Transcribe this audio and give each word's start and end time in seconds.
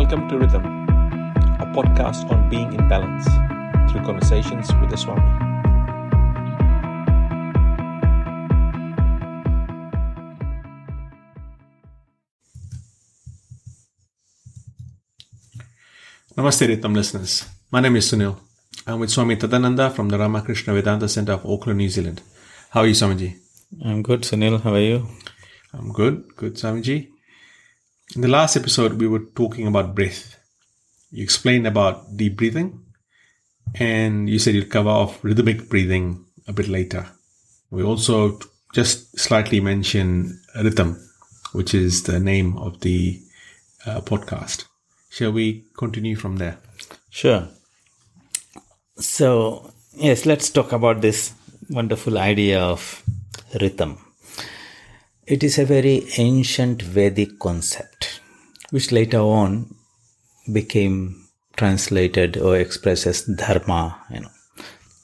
Welcome 0.00 0.30
to 0.30 0.38
Rhythm, 0.38 0.64
a 0.64 1.66
podcast 1.76 2.24
on 2.32 2.48
being 2.48 2.72
in 2.72 2.88
balance 2.88 3.26
through 3.92 4.02
conversations 4.02 4.72
with 4.80 4.88
the 4.88 4.96
Swami. 4.96 5.20
Namaste, 16.34 16.66
Rhythm 16.66 16.94
listeners. 16.94 17.44
My 17.70 17.80
name 17.80 17.96
is 17.96 18.10
Sunil. 18.10 18.38
I'm 18.86 19.00
with 19.00 19.10
Swami 19.10 19.36
Tadananda 19.36 19.92
from 19.92 20.08
the 20.08 20.18
Ramakrishna 20.18 20.72
Vedanta 20.72 21.10
Center 21.10 21.34
of 21.34 21.44
Auckland, 21.44 21.76
New 21.76 21.90
Zealand. 21.90 22.22
How 22.70 22.80
are 22.80 22.86
you, 22.86 22.94
Swamiji? 22.94 23.36
I'm 23.84 24.02
good, 24.02 24.22
Sunil. 24.22 24.62
How 24.62 24.72
are 24.72 24.80
you? 24.80 25.06
I'm 25.74 25.92
good. 25.92 26.34
Good, 26.36 26.54
Swamiji. 26.54 27.19
In 28.16 28.22
the 28.22 28.28
last 28.28 28.56
episode, 28.56 28.94
we 28.94 29.06
were 29.06 29.20
talking 29.36 29.68
about 29.68 29.94
breath. 29.94 30.36
You 31.12 31.22
explained 31.22 31.68
about 31.68 32.16
deep 32.16 32.36
breathing, 32.36 32.80
and 33.76 34.28
you 34.28 34.40
said 34.40 34.56
you'd 34.56 34.68
cover 34.68 34.88
off 34.88 35.22
rhythmic 35.22 35.68
breathing 35.68 36.24
a 36.48 36.52
bit 36.52 36.66
later. 36.66 37.06
We 37.70 37.84
also 37.84 38.40
just 38.74 39.16
slightly 39.16 39.60
mentioned 39.60 40.40
rhythm, 40.56 41.08
which 41.52 41.72
is 41.72 42.02
the 42.02 42.18
name 42.18 42.58
of 42.58 42.80
the 42.80 43.20
uh, 43.86 44.00
podcast. 44.00 44.64
Shall 45.08 45.30
we 45.30 45.66
continue 45.76 46.16
from 46.16 46.38
there? 46.38 46.58
Sure. 47.10 47.46
So, 48.96 49.72
yes, 49.94 50.26
let's 50.26 50.50
talk 50.50 50.72
about 50.72 51.00
this 51.00 51.32
wonderful 51.68 52.18
idea 52.18 52.60
of 52.60 53.04
rhythm. 53.60 54.09
It 55.34 55.44
is 55.44 55.58
a 55.58 55.64
very 55.64 56.08
ancient 56.18 56.82
Vedic 56.82 57.38
concept, 57.38 58.20
which 58.70 58.90
later 58.90 59.20
on 59.20 59.76
became 60.52 61.28
translated 61.56 62.36
or 62.36 62.56
expressed 62.56 63.06
as 63.06 63.22
dharma, 63.26 63.96
you 64.12 64.22
know. 64.22 64.32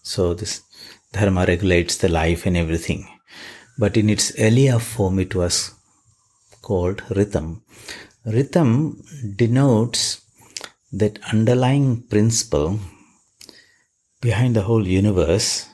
So 0.03 0.34
this 0.34 0.62
dharma 1.12 1.45
regulates 1.47 1.98
the 1.98 2.09
life 2.09 2.45
and 2.45 2.56
everything. 2.56 3.06
But 3.78 3.97
in 3.97 4.11
its 4.11 4.33
earlier 4.36 4.81
form, 4.81 5.20
it 5.20 5.36
was 5.36 5.73
called 6.61 7.05
rhythm. 7.11 7.62
Rhythm 8.25 9.05
denotes 9.36 10.23
that 10.91 11.20
underlying 11.33 12.03
principle 12.03 12.81
behind 14.20 14.56
the 14.56 14.62
whole 14.62 14.89
universe 14.89 15.69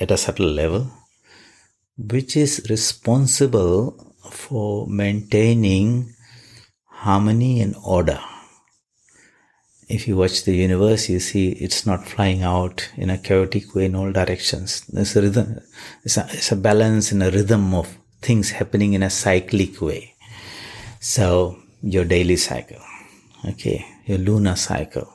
at 0.00 0.10
a 0.10 0.16
subtle 0.16 0.50
level 0.50 0.90
which 2.10 2.36
is 2.36 2.66
responsible 2.68 4.14
for 4.30 4.86
maintaining 4.86 6.14
harmony 6.86 7.60
and 7.60 7.74
order. 7.84 8.20
If 9.88 10.08
you 10.08 10.16
watch 10.16 10.44
the 10.44 10.54
universe, 10.54 11.08
you 11.08 11.20
see 11.20 11.50
it's 11.50 11.86
not 11.86 12.08
flying 12.08 12.42
out 12.42 12.88
in 12.96 13.10
a 13.10 13.18
chaotic 13.18 13.74
way 13.74 13.84
in 13.86 13.94
all 13.94 14.10
directions. 14.10 14.80
There's 14.86 15.14
a 15.16 15.22
rhythm, 15.22 15.60
it's 16.02 16.16
a, 16.16 16.26
it's 16.30 16.52
a 16.52 16.56
balance 16.56 17.12
and 17.12 17.22
a 17.22 17.30
rhythm 17.30 17.74
of 17.74 17.96
things 18.20 18.50
happening 18.50 18.94
in 18.94 19.02
a 19.02 19.10
cyclic 19.10 19.80
way. 19.80 20.14
So, 21.00 21.58
your 21.82 22.04
daily 22.04 22.36
cycle, 22.36 22.80
okay, 23.44 23.84
your 24.06 24.18
lunar 24.18 24.56
cycle, 24.56 25.12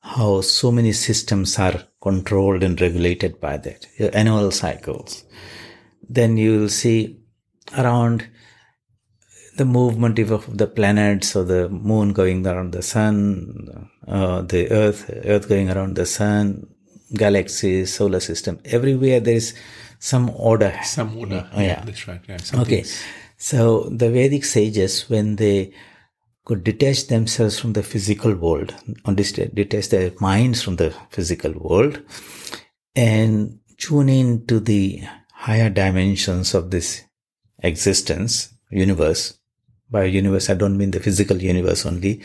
how 0.00 0.40
so 0.40 0.72
many 0.72 0.92
systems 0.92 1.58
are 1.58 1.84
controlled 2.02 2.62
and 2.62 2.80
regulated 2.80 3.40
by 3.40 3.56
that, 3.58 3.86
your 3.96 4.10
annual 4.12 4.50
cycles, 4.50 5.24
then 6.10 6.36
you 6.36 6.58
will 6.58 6.68
see 6.68 7.20
around 7.78 8.26
the 9.56 9.64
movement 9.64 10.18
of 10.18 10.56
the 10.58 10.66
planets 10.66 11.36
or 11.36 11.44
the 11.44 11.68
moon 11.68 12.12
going 12.12 12.46
around 12.46 12.72
the 12.72 12.82
sun, 12.82 13.88
uh, 14.08 14.42
the 14.42 14.70
earth, 14.70 15.08
earth 15.24 15.48
going 15.48 15.70
around 15.70 15.94
the 15.94 16.06
sun, 16.06 16.66
galaxies, 17.14 17.94
solar 17.94 18.20
system. 18.20 18.58
Everywhere 18.64 19.20
there 19.20 19.36
is 19.36 19.54
some 19.98 20.30
order. 20.30 20.72
Some 20.82 21.16
order. 21.16 21.48
Oh, 21.54 21.60
yeah. 21.60 21.82
That's 21.84 22.08
right. 22.08 22.20
Yeah, 22.28 22.38
Okay. 22.54 22.84
So 23.36 23.88
the 23.90 24.10
Vedic 24.10 24.44
sages, 24.44 25.08
when 25.08 25.36
they 25.36 25.72
could 26.44 26.64
detach 26.64 27.06
themselves 27.06 27.58
from 27.58 27.74
the 27.74 27.82
physical 27.82 28.34
world, 28.34 28.74
or 29.04 29.14
detach 29.14 29.88
their 29.90 30.12
minds 30.20 30.62
from 30.62 30.76
the 30.76 30.94
physical 31.10 31.52
world, 31.52 32.02
and 32.96 33.60
tune 33.78 34.08
in 34.08 34.46
to 34.46 34.58
the 34.58 35.02
higher 35.40 35.70
dimensions 35.70 36.52
of 36.54 36.70
this 36.70 37.02
existence, 37.62 38.52
universe. 38.70 39.38
By 39.90 40.04
universe, 40.04 40.50
I 40.50 40.54
don't 40.54 40.76
mean 40.76 40.90
the 40.90 41.00
physical 41.00 41.38
universe 41.38 41.86
only, 41.86 42.22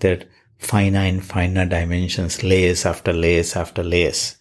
that 0.00 0.28
finite, 0.58 1.14
and 1.14 1.24
finer 1.24 1.64
dimensions, 1.66 2.42
layers 2.42 2.84
after 2.84 3.12
layers 3.12 3.54
after 3.54 3.84
layers. 3.84 4.36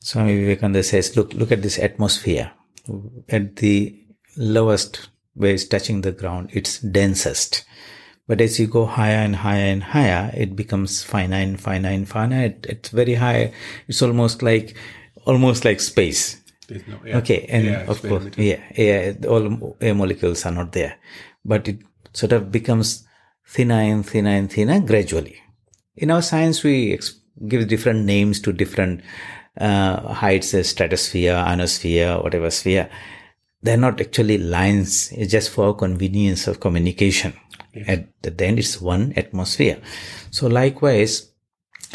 Swami 0.00 0.36
Vivekananda 0.36 0.82
says, 0.82 1.16
look, 1.16 1.32
look 1.32 1.50
at 1.50 1.62
this 1.62 1.78
atmosphere. 1.78 2.52
At 3.30 3.56
the 3.56 3.98
lowest 4.36 5.08
where 5.32 5.54
it's 5.54 5.64
touching 5.64 6.02
the 6.02 6.12
ground, 6.12 6.50
it's 6.52 6.78
densest. 6.80 7.64
But 8.28 8.42
as 8.42 8.60
you 8.60 8.66
go 8.66 8.84
higher 8.84 9.24
and 9.24 9.34
higher 9.34 9.72
and 9.72 9.82
higher, 9.82 10.30
it 10.36 10.56
becomes 10.56 11.02
finite, 11.02 11.48
and 11.48 11.60
finite, 11.60 11.94
and 11.94 12.08
finite. 12.08 12.66
It's 12.68 12.90
very 12.90 13.14
high. 13.14 13.54
It's 13.88 14.02
almost 14.02 14.42
like, 14.42 14.76
almost 15.24 15.64
like 15.64 15.80
space. 15.80 16.42
There's 16.68 16.86
no, 16.86 16.98
yeah. 17.04 17.18
Okay, 17.18 17.46
and 17.48 17.88
of 17.88 18.02
course, 18.02 18.26
yeah, 18.36 18.60
yeah, 18.76 19.14
all 19.28 19.76
air 19.80 19.94
molecules 19.94 20.44
are 20.46 20.52
not 20.52 20.72
there, 20.72 20.98
but 21.44 21.68
it 21.68 21.78
sort 22.12 22.32
of 22.32 22.50
becomes 22.50 23.06
thinner 23.46 23.80
and 23.80 24.04
thinner 24.04 24.30
and 24.30 24.50
thinner 24.50 24.80
gradually. 24.80 25.36
In 25.96 26.10
our 26.10 26.22
science, 26.22 26.62
we 26.64 26.92
ex- 26.94 27.20
give 27.46 27.68
different 27.68 28.04
names 28.04 28.40
to 28.40 28.52
different 28.52 29.02
uh, 29.58 30.12
heights, 30.12 30.52
uh, 30.54 30.62
stratosphere, 30.62 31.34
ionosphere, 31.34 32.20
whatever 32.20 32.50
sphere. 32.50 32.90
They're 33.62 33.76
not 33.76 34.00
actually 34.00 34.38
lines. 34.38 35.10
It's 35.12 35.32
just 35.32 35.50
for 35.50 35.74
convenience 35.74 36.46
of 36.46 36.60
communication. 36.60 37.34
At 37.86 38.08
the 38.22 38.44
end, 38.44 38.58
it's 38.58 38.80
one 38.80 39.12
atmosphere. 39.16 39.80
So 40.30 40.46
likewise, 40.46 41.30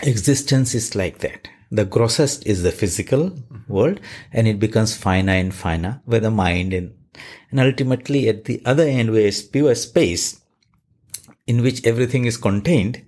existence 0.03 0.75
is 0.75 0.95
like 0.95 1.19
that. 1.19 1.47
The 1.71 1.85
grossest 1.85 2.45
is 2.45 2.63
the 2.63 2.71
physical 2.71 3.31
world 3.67 4.01
and 4.33 4.47
it 4.47 4.59
becomes 4.59 4.97
finer 4.97 5.31
and 5.31 5.53
finer 5.53 6.01
with 6.05 6.23
the 6.23 6.31
mind 6.31 6.73
and, 6.73 6.93
and 7.49 7.59
ultimately 7.59 8.27
at 8.27 8.43
the 8.43 8.61
other 8.65 8.83
end 8.83 9.11
where 9.11 9.27
it's 9.27 9.41
pure 9.41 9.73
space 9.75 10.41
in 11.47 11.61
which 11.61 11.85
everything 11.85 12.25
is 12.25 12.37
contained 12.37 13.05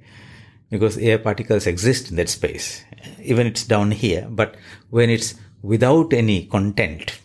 because 0.70 0.98
air 0.98 1.20
particles 1.20 1.68
exist 1.68 2.10
in 2.10 2.16
that 2.16 2.30
space. 2.30 2.84
Even 3.22 3.48
it's 3.48 3.66
down 3.66 3.92
here, 3.92 4.28
but 4.30 4.56
when 4.90 5.10
it's 5.10 5.36
without 5.62 6.14
any 6.14 6.46
content, 6.46 7.20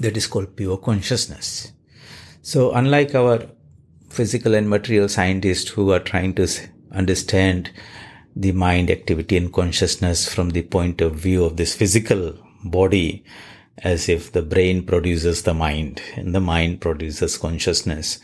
that 0.00 0.16
is 0.16 0.26
called 0.26 0.56
pure 0.56 0.76
consciousness. 0.76 1.72
So 2.42 2.72
unlike 2.72 3.14
our 3.14 3.46
physical 4.08 4.54
and 4.54 4.70
material 4.70 5.08
scientists 5.08 5.70
who 5.70 5.92
are 5.92 6.00
trying 6.00 6.34
to 6.34 6.48
understand 6.92 7.70
the 8.36 8.52
mind 8.52 8.90
activity 8.90 9.36
and 9.38 9.52
consciousness 9.52 10.32
from 10.32 10.50
the 10.50 10.62
point 10.62 11.00
of 11.00 11.14
view 11.14 11.44
of 11.44 11.56
this 11.56 11.74
physical 11.74 12.38
body 12.62 13.24
as 13.78 14.08
if 14.08 14.30
the 14.32 14.42
brain 14.42 14.84
produces 14.84 15.42
the 15.42 15.54
mind 15.54 16.02
and 16.14 16.34
the 16.34 16.40
mind 16.40 16.80
produces 16.80 17.38
consciousness. 17.38 18.20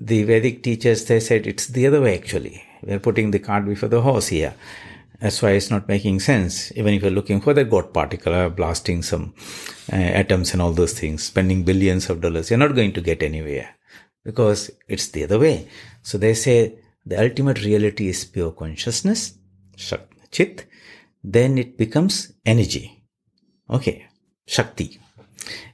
The 0.00 0.22
Vedic 0.22 0.62
teachers, 0.62 1.04
they 1.04 1.18
said 1.18 1.46
it's 1.46 1.66
the 1.66 1.86
other 1.88 2.00
way 2.00 2.16
actually. 2.16 2.64
We're 2.82 3.00
putting 3.00 3.32
the 3.32 3.40
cart 3.40 3.66
before 3.66 3.88
the 3.88 4.00
horse 4.02 4.28
here. 4.28 4.54
That's 5.20 5.42
why 5.42 5.50
it's 5.50 5.70
not 5.70 5.88
making 5.88 6.20
sense. 6.20 6.72
Even 6.76 6.94
if 6.94 7.02
you're 7.02 7.10
looking 7.10 7.40
for 7.40 7.52
the 7.52 7.64
God 7.64 7.92
particle, 7.92 8.32
or 8.32 8.48
blasting 8.48 9.02
some 9.02 9.34
uh, 9.92 9.96
atoms 9.96 10.52
and 10.52 10.62
all 10.62 10.72
those 10.72 10.98
things, 10.98 11.24
spending 11.24 11.62
billions 11.62 12.08
of 12.08 12.22
dollars, 12.22 12.48
you're 12.48 12.58
not 12.58 12.74
going 12.74 12.92
to 12.94 13.02
get 13.02 13.22
anywhere 13.22 13.68
because 14.24 14.70
it's 14.88 15.08
the 15.08 15.24
other 15.24 15.38
way. 15.38 15.68
So 16.02 16.16
they 16.16 16.34
say 16.34 16.78
the 17.04 17.20
ultimate 17.20 17.62
reality 17.62 18.08
is 18.08 18.24
pure 18.24 18.52
consciousness, 18.52 19.34
chit, 20.30 20.66
then 21.22 21.58
it 21.58 21.76
becomes 21.76 22.32
energy. 22.46 23.04
Okay, 23.68 24.06
Shakti. 24.46 25.00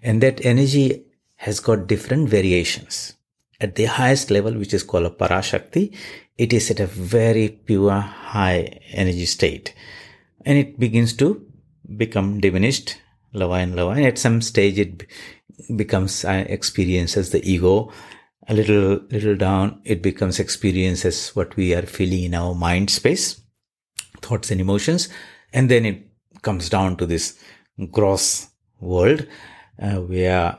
And 0.02 0.22
that 0.22 0.44
energy 0.44 1.04
has 1.36 1.60
got 1.60 1.86
different 1.86 2.28
variations. 2.28 3.14
At 3.60 3.74
the 3.74 3.86
highest 3.86 4.30
level, 4.30 4.54
which 4.54 4.74
is 4.74 4.82
called 4.82 5.06
a 5.06 5.10
Parashakti, 5.10 5.94
it 6.36 6.52
is 6.52 6.70
at 6.70 6.80
a 6.80 6.86
very 6.86 7.48
pure 7.48 7.98
high 7.98 8.80
energy 8.92 9.26
state. 9.26 9.74
And 10.44 10.58
it 10.58 10.78
begins 10.78 11.14
to 11.14 11.44
become 11.96 12.40
diminished, 12.40 12.98
lower 13.32 13.56
and 13.56 13.74
lower. 13.74 13.94
And 13.94 14.04
at 14.04 14.18
some 14.18 14.42
stage, 14.42 14.78
it 14.78 15.06
becomes 15.74 16.24
uh, 16.24 16.44
experience 16.48 17.16
as 17.16 17.30
the 17.30 17.42
ego. 17.50 17.90
A 18.48 18.54
little, 18.54 19.00
little 19.10 19.36
down, 19.36 19.80
it 19.84 20.02
becomes 20.02 20.38
experiences 20.38 21.30
what 21.30 21.56
we 21.56 21.74
are 21.74 21.82
feeling 21.82 22.24
in 22.24 22.34
our 22.34 22.54
mind 22.54 22.90
space 22.90 23.40
thoughts 24.26 24.50
and 24.50 24.60
emotions 24.60 25.08
and 25.52 25.70
then 25.70 25.86
it 25.92 25.98
comes 26.42 26.68
down 26.68 26.96
to 26.96 27.06
this 27.06 27.38
gross 27.90 28.48
world 28.80 29.26
uh, 29.80 29.96
where 30.12 30.58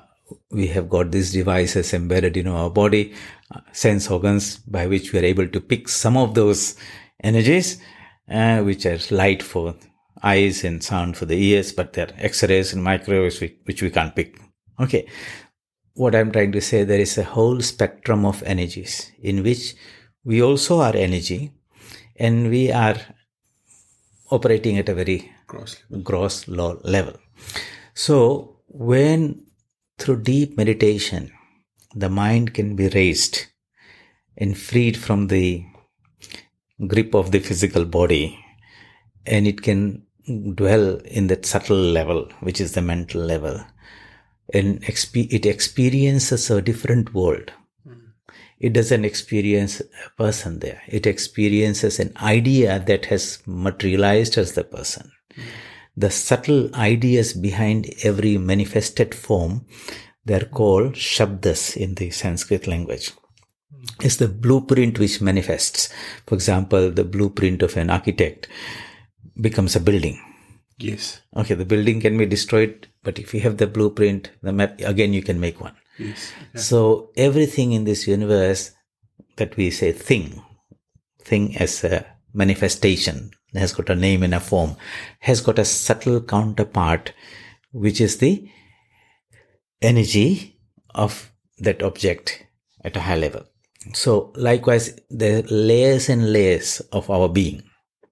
we 0.52 0.68
have 0.68 0.90
got 0.90 1.12
these 1.12 1.32
devices 1.32 1.94
embedded 1.94 2.38
in 2.38 2.48
our 2.48 2.70
body, 2.70 3.14
uh, 3.52 3.62
sense 3.72 4.10
organs 4.10 4.58
by 4.58 4.88
which 4.88 5.12
we 5.12 5.20
are 5.20 5.26
able 5.34 5.48
to 5.48 5.62
pick 5.62 5.88
some 5.88 6.18
of 6.18 6.34
those 6.34 6.76
energies, 7.24 7.82
uh, 8.30 8.62
which 8.62 8.86
are 8.86 9.00
light 9.12 9.42
for 9.42 9.76
eyes 10.24 10.64
and 10.64 10.84
sound 10.84 11.16
for 11.16 11.26
the 11.26 11.38
ears, 11.38 11.72
but 11.72 11.94
they're 11.94 12.14
X-rays 12.18 12.74
and 12.74 12.84
microwaves 12.84 13.40
which 13.40 13.82
we 13.82 13.90
can't 13.90 14.16
pick. 14.16 14.40
Okay. 14.80 15.08
What 15.94 16.14
I'm 16.14 16.32
trying 16.32 16.52
to 16.52 16.62
say, 16.62 16.84
there 16.84 17.00
is 17.00 17.18
a 17.18 17.24
whole 17.24 17.60
spectrum 17.62 18.26
of 18.26 18.44
energies 18.44 19.12
in 19.22 19.44
which 19.44 19.76
we 20.24 20.42
also 20.42 20.82
are 20.82 20.96
energy 20.96 21.52
and 22.18 22.50
we 22.50 22.72
are 22.72 22.98
operating 24.30 24.78
at 24.78 24.90
a 24.90 24.94
very 24.94 25.32
Gross. 25.48 25.78
gross 26.04 26.48
low 26.48 26.80
level. 26.84 27.14
So 27.94 28.60
when 28.68 29.46
through 29.98 30.24
deep 30.24 30.58
meditation, 30.58 31.32
the 31.96 32.10
mind 32.10 32.54
can 32.54 32.76
be 32.76 32.90
raised 32.90 33.46
and 34.38 34.58
freed 34.58 34.98
from 34.98 35.28
the 35.28 35.66
grip 36.86 37.16
of 37.16 37.32
the 37.32 37.40
physical 37.40 37.86
body 37.86 38.38
and 39.26 39.48
it 39.48 39.62
can 39.62 40.04
dwell 40.54 40.98
in 41.06 41.28
that 41.28 41.46
subtle 41.46 41.78
level, 41.78 42.30
which 42.42 42.62
is 42.62 42.74
the 42.74 42.82
mental 42.82 43.22
level. 43.22 43.64
And 44.54 44.82
exp- 44.84 45.32
it 45.32 45.46
experiences 45.46 46.50
a 46.50 46.62
different 46.62 47.14
world. 47.14 47.52
It 48.60 48.74
doesn't 48.74 49.06
experience 49.06 49.82
a 49.82 50.10
person 50.18 50.60
there. 50.60 50.82
It 50.88 51.06
experiences 51.06 52.00
an 52.00 52.14
idea 52.18 52.84
that 52.88 53.06
has 53.06 53.42
materialized 53.46 54.38
as 54.38 54.54
the 54.54 54.64
person. 54.64 55.12
The 55.96 56.12
subtle 56.12 56.74
ideas 56.76 57.34
behind 57.34 57.92
every 58.04 58.38
manifested 58.38 59.14
form, 59.14 59.66
they're 60.26 60.46
called 60.46 60.94
shabdas 60.94 61.78
in 61.78 61.96
the 61.96 62.12
Sanskrit 62.12 62.68
language. 62.68 63.12
It's 64.02 64.18
the 64.18 64.28
blueprint 64.28 65.00
which 65.00 65.22
manifests. 65.22 65.90
For 66.26 66.36
example, 66.36 66.92
the 66.92 67.04
blueprint 67.04 67.62
of 67.64 67.78
an 67.78 67.90
architect 67.90 68.48
becomes 69.40 69.76
a 69.76 69.80
building. 69.80 70.22
Yes. 70.78 71.22
Okay, 71.36 71.56
the 71.56 71.66
building 71.66 72.02
can 72.02 72.18
be 72.18 72.26
destroyed, 72.26 72.88
but 73.04 73.18
if 73.18 73.34
you 73.34 73.40
have 73.42 73.58
the 73.58 73.66
blueprint, 73.66 74.32
the 74.44 74.54
map, 74.54 74.80
again 74.82 75.14
you 75.14 75.24
can 75.24 75.40
make 75.40 75.60
one. 75.60 75.76
Yes. 75.98 76.32
So 76.56 77.12
everything 77.16 77.72
in 77.72 77.84
this 77.84 78.08
universe 78.08 78.72
that 79.38 79.56
we 79.58 79.72
say 79.72 79.92
thing, 79.92 80.42
thing 81.20 81.58
as 81.58 81.84
a 81.84 82.06
manifestation, 82.34 83.32
has 83.54 83.74
got 83.74 83.90
a 83.90 83.96
name 83.96 84.24
and 84.24 84.36
a 84.36 84.40
form, 84.40 84.76
has 85.20 85.42
got 85.42 85.58
a 85.58 85.66
subtle 85.66 86.22
counterpart, 86.22 87.14
which 87.72 88.00
is 88.02 88.18
the 88.18 88.50
energy 89.82 90.60
of 90.94 91.32
that 91.60 91.82
object 91.82 92.44
at 92.84 92.96
a 92.96 93.02
high 93.02 93.16
level. 93.16 93.44
So 93.94 94.34
likewise, 94.36 95.00
the 95.10 95.44
layers 95.44 96.10
and 96.10 96.32
layers 96.32 96.82
of 96.92 97.10
our 97.10 97.30
being. 97.30 97.64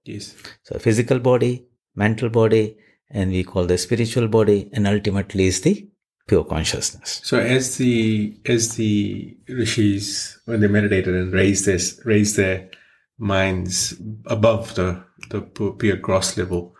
Yes. 0.04 0.34
So 0.62 0.78
physical 0.78 1.18
body, 1.18 1.66
mental 1.94 2.28
body, 2.28 2.78
and 3.10 3.30
we 3.30 3.44
call 3.44 3.66
the 3.66 3.78
spiritual 3.78 4.28
body, 4.28 4.70
and 4.72 4.86
ultimately 4.86 5.46
is 5.46 5.60
the 5.60 5.88
pure 6.26 6.44
consciousness. 6.44 7.20
So 7.24 7.38
as 7.38 7.76
the 7.76 8.38
as 8.46 8.76
the 8.76 9.36
rishis 9.48 10.38
when 10.44 10.60
they 10.60 10.68
meditated 10.68 11.14
and 11.14 11.32
raised 11.32 11.66
their 11.66 11.78
raised 12.04 12.36
their 12.36 12.70
minds 13.18 13.94
above 14.26 14.74
the 14.74 15.04
the 15.30 15.40
pure 15.42 15.96
gross 15.96 16.36
level, 16.36 16.74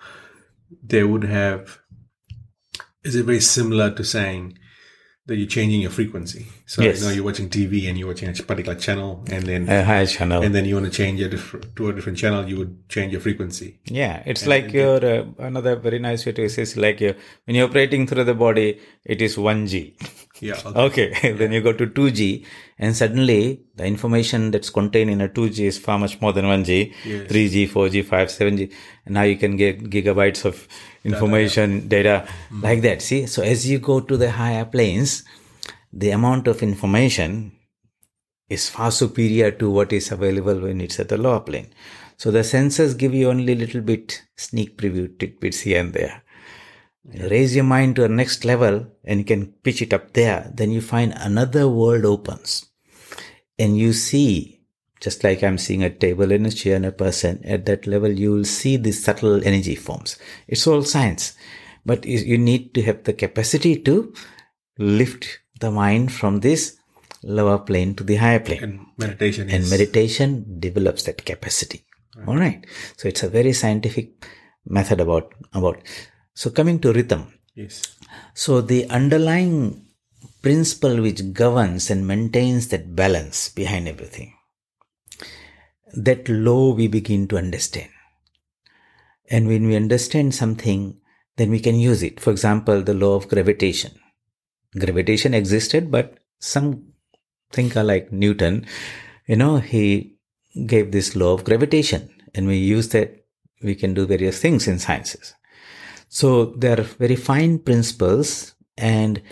they 0.83 1.05
would 1.05 1.25
have. 1.25 1.79
Is 3.05 3.15
it 3.15 3.25
very 3.25 3.41
similar 3.41 3.93
to 3.95 4.05
saying 4.05 4.59
that 5.27 5.37
you're 5.37 5.47
changing 5.47 5.81
your 5.81 5.93
frequency? 5.93 6.47
So 6.69 6.83
Yes. 6.83 6.99
you 7.01 7.07
know 7.07 7.13
you're 7.15 7.25
watching 7.25 7.49
TV 7.49 7.89
and 7.89 7.97
you're 7.97 8.09
watching 8.09 8.29
a 8.29 8.33
particular 8.33 8.75
channel, 8.77 9.23
and 9.31 9.45
then 9.47 9.69
A 9.69 9.85
higher 9.85 10.05
channel. 10.07 10.43
and 10.43 10.53
then 10.53 10.65
you 10.65 10.75
want 10.75 10.87
to 10.87 10.93
change 10.93 11.21
it 11.21 11.31
to 11.77 11.89
a 11.89 11.93
different 11.93 12.19
channel, 12.19 12.49
you 12.49 12.57
would 12.59 12.89
change 12.89 13.13
your 13.13 13.21
frequency. 13.21 13.79
Yeah, 13.85 14.23
it's 14.27 14.47
like 14.49 14.73
your 14.73 14.97
uh, 15.11 15.25
another 15.39 15.77
very 15.77 16.01
nice 16.01 16.27
way 16.27 16.33
to 16.33 16.49
say 16.49 16.63
is 16.63 16.77
like 16.77 17.01
your, 17.01 17.15
when 17.45 17.55
you're 17.55 17.69
operating 17.69 18.07
through 18.09 18.25
the 18.25 18.35
body, 18.35 18.81
it 19.05 19.23
is 19.23 19.37
1G. 19.37 19.95
Yeah. 20.41 20.57
Okay. 20.67 20.75
Okay, 20.87 21.33
then 21.39 21.53
you 21.53 21.61
go 21.61 21.73
to 21.73 21.87
2G, 21.87 22.45
and 22.81 22.97
suddenly 22.97 23.61
the 23.77 23.85
information 23.87 24.51
that's 24.51 24.69
contained 24.71 25.09
in 25.11 25.21
a 25.21 25.29
2G 25.29 25.61
is 25.67 25.79
far 25.79 25.99
much 26.01 26.21
more 26.21 26.33
than 26.33 26.47
1G, 26.47 26.93
Yes. 27.05 27.31
3G, 27.31 27.69
4G, 27.71 28.05
5, 28.05 28.29
7G. 28.29 28.73
And 29.05 29.15
now 29.15 29.23
you 29.23 29.37
can 29.37 29.57
get 29.57 29.85
gigabytes 29.89 30.45
of 30.45 30.67
information, 31.05 31.87
data, 31.89 32.27
like 32.61 32.83
that. 32.83 33.03
See, 33.03 33.27
so 33.27 33.43
as 33.43 33.69
you 33.71 33.79
go 33.79 34.01
to 34.01 34.17
the 34.17 34.31
higher 34.33 34.65
planes, 34.65 35.23
the 35.99 36.11
amount 36.11 36.47
of 36.47 36.63
information 36.63 37.53
is 38.51 38.69
far 38.69 38.91
superior 38.91 39.51
to 39.51 39.71
what 39.71 39.95
is 39.95 40.13
available 40.13 40.61
when 40.61 40.81
it's 40.83 41.01
at 41.01 41.09
the 41.09 41.17
lower 41.17 41.41
plane. 41.41 41.69
So 42.19 42.31
the 42.31 42.45
senses 42.45 42.95
give 42.95 43.15
you 43.15 43.31
only 43.31 43.55
a 43.55 43.57
little 43.57 43.81
bit 43.81 44.23
sneak 44.37 44.77
preview 44.77 45.19
tidbits 45.19 45.61
here 45.61 45.81
and 45.81 45.95
there. 45.95 46.23
Raise 47.31 47.57
your 47.57 47.65
mind 47.65 47.97
to 47.97 48.05
a 48.05 48.09
next 48.09 48.45
level 48.45 48.87
and 49.05 49.21
you 49.21 49.25
can 49.25 49.47
pitch 49.63 49.81
it 49.81 49.95
up 49.95 50.13
there. 50.13 50.51
Then 50.55 50.71
you 50.71 50.83
find 50.83 51.15
another 51.17 51.67
world 51.67 52.05
opens 52.05 52.67
and 53.59 53.79
you 53.79 53.95
see, 53.95 54.61
just 55.01 55.25
like 55.25 55.43
I'm 55.43 55.57
seeing 55.57 55.83
a 55.83 55.91
table 55.91 56.31
and 56.31 56.47
a 56.47 56.51
chair 56.51 56.77
and 56.77 56.85
a 56.85 56.93
person 56.93 57.41
at 57.43 57.65
that 57.67 57.87
level, 57.87 58.11
you 58.11 58.33
will 58.33 58.45
see 58.45 58.77
the 58.77 58.93
subtle 58.93 59.43
energy 59.43 59.77
forms. 59.77 60.19
It's 60.47 60.67
all 60.67 60.83
science, 60.83 61.35
but 61.87 62.05
you 62.05 62.37
need 62.37 62.75
to 62.75 62.83
have 62.83 63.05
the 63.05 63.15
capacity 63.15 63.77
to 63.81 64.13
lift 64.79 65.41
the 65.61 65.71
mind 65.71 66.13
from 66.13 66.41
this 66.41 66.77
lower 67.23 67.59
plane 67.59 67.95
to 67.95 68.05
the 68.05 68.17
higher 68.17 68.41
plane. 68.41 68.63
And 68.63 68.87
meditation 68.99 69.51
and 69.51 69.65
is 69.65 69.71
meditation 69.71 70.61
develops 70.61 71.05
that 71.05 71.25
capacity. 71.25 71.85
All 72.27 72.37
right. 72.37 72.65
So 72.97 73.09
it's 73.09 73.23
a 73.23 73.29
very 73.29 73.53
scientific 73.53 74.25
method 74.65 75.01
about 75.01 75.33
about. 75.53 75.79
So 76.35 76.51
coming 76.51 76.79
to 76.81 76.93
rhythm. 76.93 77.33
Yes. 77.55 77.97
so 78.35 78.61
the 78.61 78.87
underlying 78.91 79.87
principle 80.43 81.01
which 81.01 81.33
governs 81.33 81.89
and 81.91 82.07
maintains 82.07 82.69
that 82.69 82.95
balance 82.95 83.49
behind 83.49 83.89
everything 83.89 84.35
that 85.95 86.29
law 86.29 86.75
we 86.75 86.87
begin 86.87 87.27
to 87.29 87.39
understand. 87.39 87.89
And 89.31 89.49
when 89.49 89.67
we 89.67 89.75
understand 89.75 90.35
something 90.35 91.01
then 91.37 91.51
we 91.51 91.61
can 91.61 91.77
use 91.77 92.03
it. 92.03 92.21
For 92.21 92.31
example 92.31 92.83
the 92.83 92.95
law 92.95 93.15
of 93.17 93.29
gravitation 93.29 93.99
gravitation 94.79 95.35
existed 95.35 95.91
but 95.91 96.19
some 96.39 96.85
thinker 97.53 97.83
like 97.83 98.13
newton. 98.13 98.67
You 99.27 99.37
know 99.37 99.59
he 99.59 100.17
gave 100.67 100.93
this 100.93 101.17
law 101.17 101.35
of 101.35 101.45
gravitation 101.45 102.09
and 102.35 102.47
we 102.47 102.57
use 102.57 102.89
that 102.91 103.25
we 103.63 103.75
can 103.75 103.95
do 103.95 104.07
various 104.07 104.41
things 104.41 104.69
in 104.69 104.79
sciences. 104.79 105.35
So 106.09 106.47
there 106.57 106.79
are 106.79 106.85
very 106.85 107.17
fine 107.17 107.59
principles 107.59 108.55
and 108.77 109.23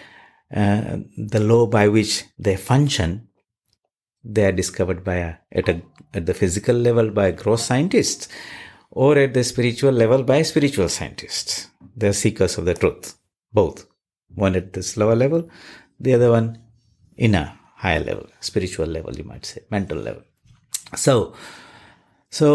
uh, 0.54 0.98
the 1.16 1.40
law 1.40 1.66
by 1.66 1.88
which 1.88 2.24
they 2.38 2.56
function 2.56 3.28
they 4.24 4.46
are 4.46 4.52
discovered 4.52 5.04
by 5.04 5.16
a, 5.16 5.34
at 5.52 5.68
a 5.68 5.82
at 6.14 6.26
the 6.26 6.34
physical 6.34 6.74
level 6.74 7.10
by 7.10 7.30
gross 7.30 7.62
scientists 7.62 8.28
or 8.90 9.18
at 9.18 9.34
the 9.34 9.44
spiritual 9.44 9.92
level 9.92 10.22
by 10.22 10.40
spiritual 10.42 10.88
scientists. 10.88 11.68
They 11.96 12.08
are 12.08 12.12
seekers 12.12 12.56
of 12.56 12.64
the 12.64 12.74
truth 12.74 13.18
both 13.52 13.86
one 14.34 14.56
at 14.56 14.72
this 14.72 14.96
lower 14.96 15.16
level 15.16 15.48
the 16.00 16.14
other 16.14 16.30
one 16.30 16.58
in 17.16 17.34
a 17.34 17.58
higher 17.76 18.00
level 18.00 18.26
spiritual 18.40 18.86
level 18.86 19.14
you 19.14 19.24
might 19.24 19.44
say 19.44 19.60
mental 19.70 19.98
level. 19.98 20.22
So 20.96 21.34
so 22.30 22.46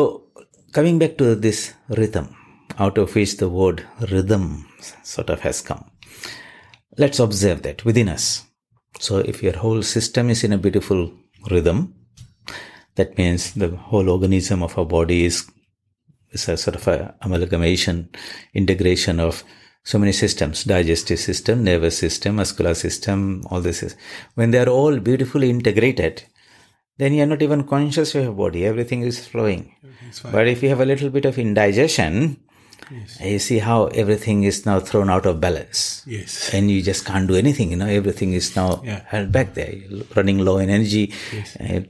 coming 0.72 1.00
back 1.00 1.18
to 1.18 1.36
this 1.36 1.74
rhythm 1.90 2.36
out 2.78 2.98
of 2.98 3.14
which 3.16 3.38
the 3.38 3.50
word 3.50 3.86
rhythm 4.12 4.68
sort 5.04 5.30
of 5.30 5.40
has 5.42 5.62
come 5.62 5.86
let's 6.98 7.20
observe 7.20 7.62
that 7.64 7.86
within 7.86 8.10
us. 8.10 8.44
So 9.00 9.20
if 9.20 9.42
your 9.42 9.58
whole 9.58 9.82
system 9.84 10.30
is 10.30 10.44
in 10.44 10.54
a 10.54 10.58
beautiful 10.58 11.14
rhythm 11.50 11.96
that 12.96 13.18
means 13.18 13.54
the 13.54 13.70
whole 13.70 14.10
organism 14.10 14.62
of 14.62 14.78
our 14.78 14.86
body 14.86 15.24
is, 15.24 15.50
is 16.32 16.50
a 16.50 16.58
sort 16.58 16.76
of 16.76 16.88
a 16.88 17.16
amalgamation 17.22 18.10
integration 18.54 19.22
of 19.22 19.44
so 19.84 19.98
many 19.98 20.12
systems 20.12 20.64
digestive 20.64 21.20
system 21.20 21.64
nervous 21.64 21.98
system 21.98 22.36
muscular 22.36 22.74
system 22.74 23.44
all 23.50 23.62
this 23.62 23.82
is 23.84 23.96
when 24.36 24.52
they 24.52 24.60
are 24.60 24.70
all 24.70 25.00
beautifully 25.00 25.50
integrated 25.50 26.24
then 26.98 27.14
you 27.14 27.24
are 27.24 27.32
not 27.34 27.42
even 27.42 27.64
conscious 27.64 28.14
of 28.16 28.24
your 28.24 28.34
body 28.34 28.66
everything 28.66 29.02
is 29.04 29.26
flowing 29.26 29.74
but 30.32 30.48
if 30.48 30.62
you 30.64 30.70
have 30.70 30.82
a 30.82 30.86
little 30.86 31.10
bit 31.10 31.26
of 31.26 31.38
indigestion 31.38 32.38
you 33.22 33.38
see 33.40 33.60
how 33.60 33.86
everything 33.88 34.44
is 34.44 34.66
now 34.66 34.80
thrown 34.80 35.10
out 35.10 35.26
of 35.26 35.40
balance 35.40 36.04
Yes. 36.08 36.50
and 36.54 36.72
you 36.72 36.82
just 36.82 37.06
can't 37.06 37.28
do 37.28 37.36
anything 37.36 37.72
you 37.72 37.78
know 37.78 37.86
everything 37.88 38.34
is 38.34 38.56
now 38.56 38.82
Yeah. 38.84 39.02
held 39.06 39.32
back 39.32 39.54
there 39.54 39.74
You're 39.74 40.06
running 40.16 40.40
low 40.40 40.58
in 40.58 40.70
energy 40.70 41.14
uh, 41.60 41.82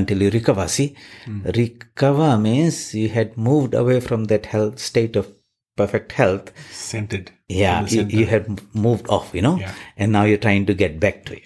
until 0.00 0.22
you 0.22 0.30
recover 0.30 0.68
see 0.68 0.94
Hmm. 1.24 1.40
recover 1.60 2.36
means 2.38 2.94
you 2.94 3.08
had 3.08 3.36
moved 3.36 3.74
away 3.74 4.00
from 4.00 4.24
that 4.24 4.46
health 4.46 4.78
state 4.78 5.16
of 5.16 5.32
perfect 5.76 6.12
health, 6.12 6.52
Centered. 6.70 7.30
yeah, 7.48 7.86
you, 7.86 8.02
you 8.04 8.26
have 8.26 8.74
moved 8.74 9.06
off, 9.08 9.30
you 9.34 9.42
know, 9.42 9.58
Yeah. 9.58 9.74
and 9.96 10.12
now 10.12 10.24
you're 10.24 10.38
trying 10.38 10.66
to 10.66 10.74
get 10.74 10.98
back 10.98 11.24
to 11.26 11.36
it. 11.36 11.42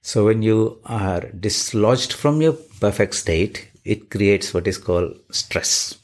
So 0.00 0.24
when 0.26 0.42
you 0.42 0.80
are 0.84 1.20
dislodged 1.38 2.12
from 2.12 2.40
your 2.40 2.54
perfect 2.80 3.14
state, 3.14 3.68
it 3.84 4.10
creates 4.10 4.52
what 4.54 4.66
is 4.66 4.78
called 4.78 5.16
stress. 5.30 5.98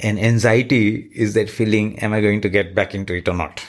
And 0.00 0.18
anxiety 0.18 1.10
is 1.14 1.34
that 1.34 1.50
feeling, 1.50 1.98
am 2.00 2.12
I 2.12 2.20
going 2.20 2.40
to 2.42 2.48
get 2.48 2.74
back 2.74 2.94
into 2.94 3.14
it 3.14 3.28
or 3.28 3.34
not? 3.34 3.64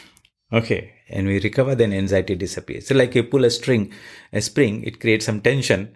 Okay. 0.53 0.93
And 1.09 1.25
we 1.27 1.39
recover, 1.39 1.73
then 1.75 1.91
anxiety 1.91 2.35
disappears. 2.35 2.87
So 2.87 2.95
like 2.95 3.15
you 3.15 3.23
pull 3.23 3.45
a 3.45 3.49
string, 3.49 3.91
a 4.31 4.41
spring, 4.41 4.83
it 4.83 4.99
creates 4.99 5.25
some 5.25 5.41
tension 5.41 5.95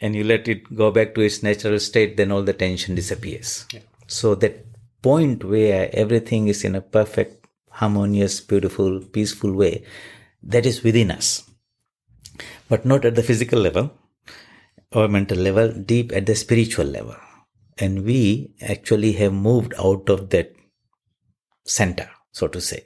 and 0.00 0.14
you 0.14 0.22
let 0.24 0.48
it 0.48 0.74
go 0.74 0.90
back 0.90 1.14
to 1.14 1.22
its 1.22 1.42
natural 1.42 1.78
state, 1.80 2.16
then 2.16 2.30
all 2.30 2.42
the 2.42 2.52
tension 2.52 2.94
disappears. 2.94 3.66
yeah. 3.72 3.80
So 4.06 4.34
that 4.36 4.66
point 5.02 5.44
where 5.44 5.90
everything 5.92 6.48
is 6.48 6.64
in 6.64 6.74
a 6.74 6.80
perfect, 6.80 7.46
harmonious, 7.70 8.40
beautiful, 8.40 9.00
peaceful 9.00 9.52
way, 9.52 9.84
that 10.42 10.66
is 10.66 10.82
within 10.82 11.10
us. 11.10 11.48
But 12.68 12.84
not 12.84 13.04
at 13.04 13.14
the 13.14 13.22
physical 13.22 13.60
level 13.60 13.92
or 14.92 15.08
mental 15.08 15.38
level, 15.38 15.72
deep 15.72 16.12
at 16.12 16.26
the 16.26 16.34
spiritual 16.34 16.86
level. 16.86 17.16
And 17.78 18.04
we 18.04 18.54
actually 18.60 19.12
have 19.12 19.32
moved 19.32 19.74
out 19.78 20.08
of 20.08 20.30
that 20.30 20.54
center, 21.64 22.10
so 22.32 22.48
to 22.48 22.60
say, 22.60 22.84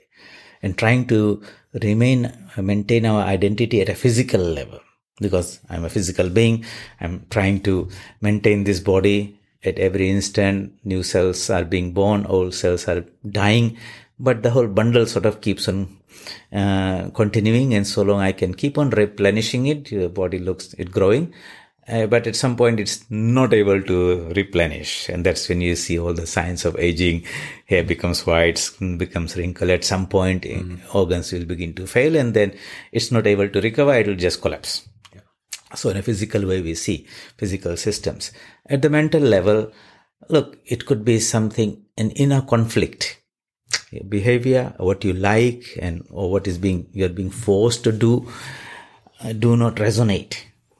and 0.61 0.77
trying 0.77 1.07
to 1.07 1.41
remain, 1.81 2.25
uh, 2.55 2.61
maintain 2.61 3.05
our 3.05 3.23
identity 3.23 3.81
at 3.81 3.89
a 3.89 3.95
physical 3.95 4.41
level. 4.41 4.79
Because 5.19 5.59
I'm 5.69 5.85
a 5.85 5.89
physical 5.89 6.29
being, 6.29 6.65
I'm 6.99 7.25
trying 7.29 7.61
to 7.61 7.89
maintain 8.21 8.63
this 8.63 8.79
body 8.79 9.39
at 9.65 9.79
every 9.79 10.09
instant. 10.09 10.73
New 10.83 11.03
cells 11.03 11.49
are 11.49 11.65
being 11.65 11.93
born, 11.93 12.25
old 12.25 12.53
cells 12.53 12.87
are 12.87 13.05
dying, 13.29 13.77
but 14.19 14.43
the 14.43 14.51
whole 14.51 14.67
bundle 14.67 15.05
sort 15.05 15.25
of 15.25 15.41
keeps 15.41 15.67
on 15.67 15.97
uh, 16.51 17.09
continuing. 17.09 17.73
And 17.73 17.87
so 17.87 18.01
long 18.01 18.19
I 18.19 18.31
can 18.31 18.53
keep 18.53 18.77
on 18.77 18.89
replenishing 18.89 19.67
it, 19.67 19.91
your 19.91 20.09
body 20.09 20.39
looks 20.39 20.73
it 20.73 20.91
growing. 20.91 21.33
Uh, 21.85 22.05
but 22.05 22.25
at 22.27 22.35
some 22.35 22.55
point 22.55 22.79
it's 22.79 23.03
not 23.09 23.53
able 23.53 23.81
to 23.81 24.29
replenish 24.37 25.09
and 25.09 25.25
that's 25.25 25.49
when 25.49 25.59
you 25.59 25.75
see 25.75 25.99
all 25.99 26.13
the 26.13 26.25
signs 26.25 26.63
of 26.63 26.79
aging 26.79 27.25
hair 27.65 27.83
becomes 27.83 28.25
white 28.25 28.57
skin 28.57 28.97
becomes 28.97 29.35
wrinkled 29.35 29.69
at 29.69 29.83
some 29.83 30.07
point 30.07 30.45
eh, 30.45 30.61
organs 30.93 31.33
will 31.33 31.43
begin 31.43 31.73
to 31.73 31.85
fail 31.85 32.15
and 32.15 32.33
then 32.33 32.57
it's 32.93 33.11
not 33.11 33.27
able 33.27 33.49
to 33.49 33.59
recover 33.59 33.93
it 33.95 34.07
will 34.07 34.15
just 34.15 34.41
collapse 34.41 34.87
so 35.75 35.89
in 35.89 35.97
a 35.97 36.01
physical 36.01 36.45
way 36.45 36.61
we 36.61 36.75
see 36.75 37.07
physical 37.37 37.77
systems. 37.77 38.31
At 38.67 38.81
the 38.81 38.89
mental 38.89 39.21
level 39.21 39.71
look 40.29 40.57
it 40.65 40.85
could 40.85 41.03
be 41.03 41.19
something 41.19 41.83
an 41.97 42.11
inner 42.11 42.41
conflict. 42.41 43.19
Behavior 44.09 44.73
what 44.77 45.03
you 45.03 45.13
like 45.13 45.77
and 45.79 46.05
or 46.09 46.31
what 46.31 46.47
is 46.47 46.57
being 46.57 46.87
you're 46.93 47.09
being 47.09 47.29
forced 47.29 47.83
to 47.83 47.91
do 47.91 48.31
uh, 49.23 49.33
do 49.33 49.55
not 49.55 49.75
resonate. 49.75 50.37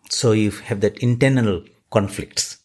So 0.09 0.31
you 0.31 0.51
have 0.51 0.81
that 0.81 0.99
internal 0.99 1.63
conflicts. 1.91 2.57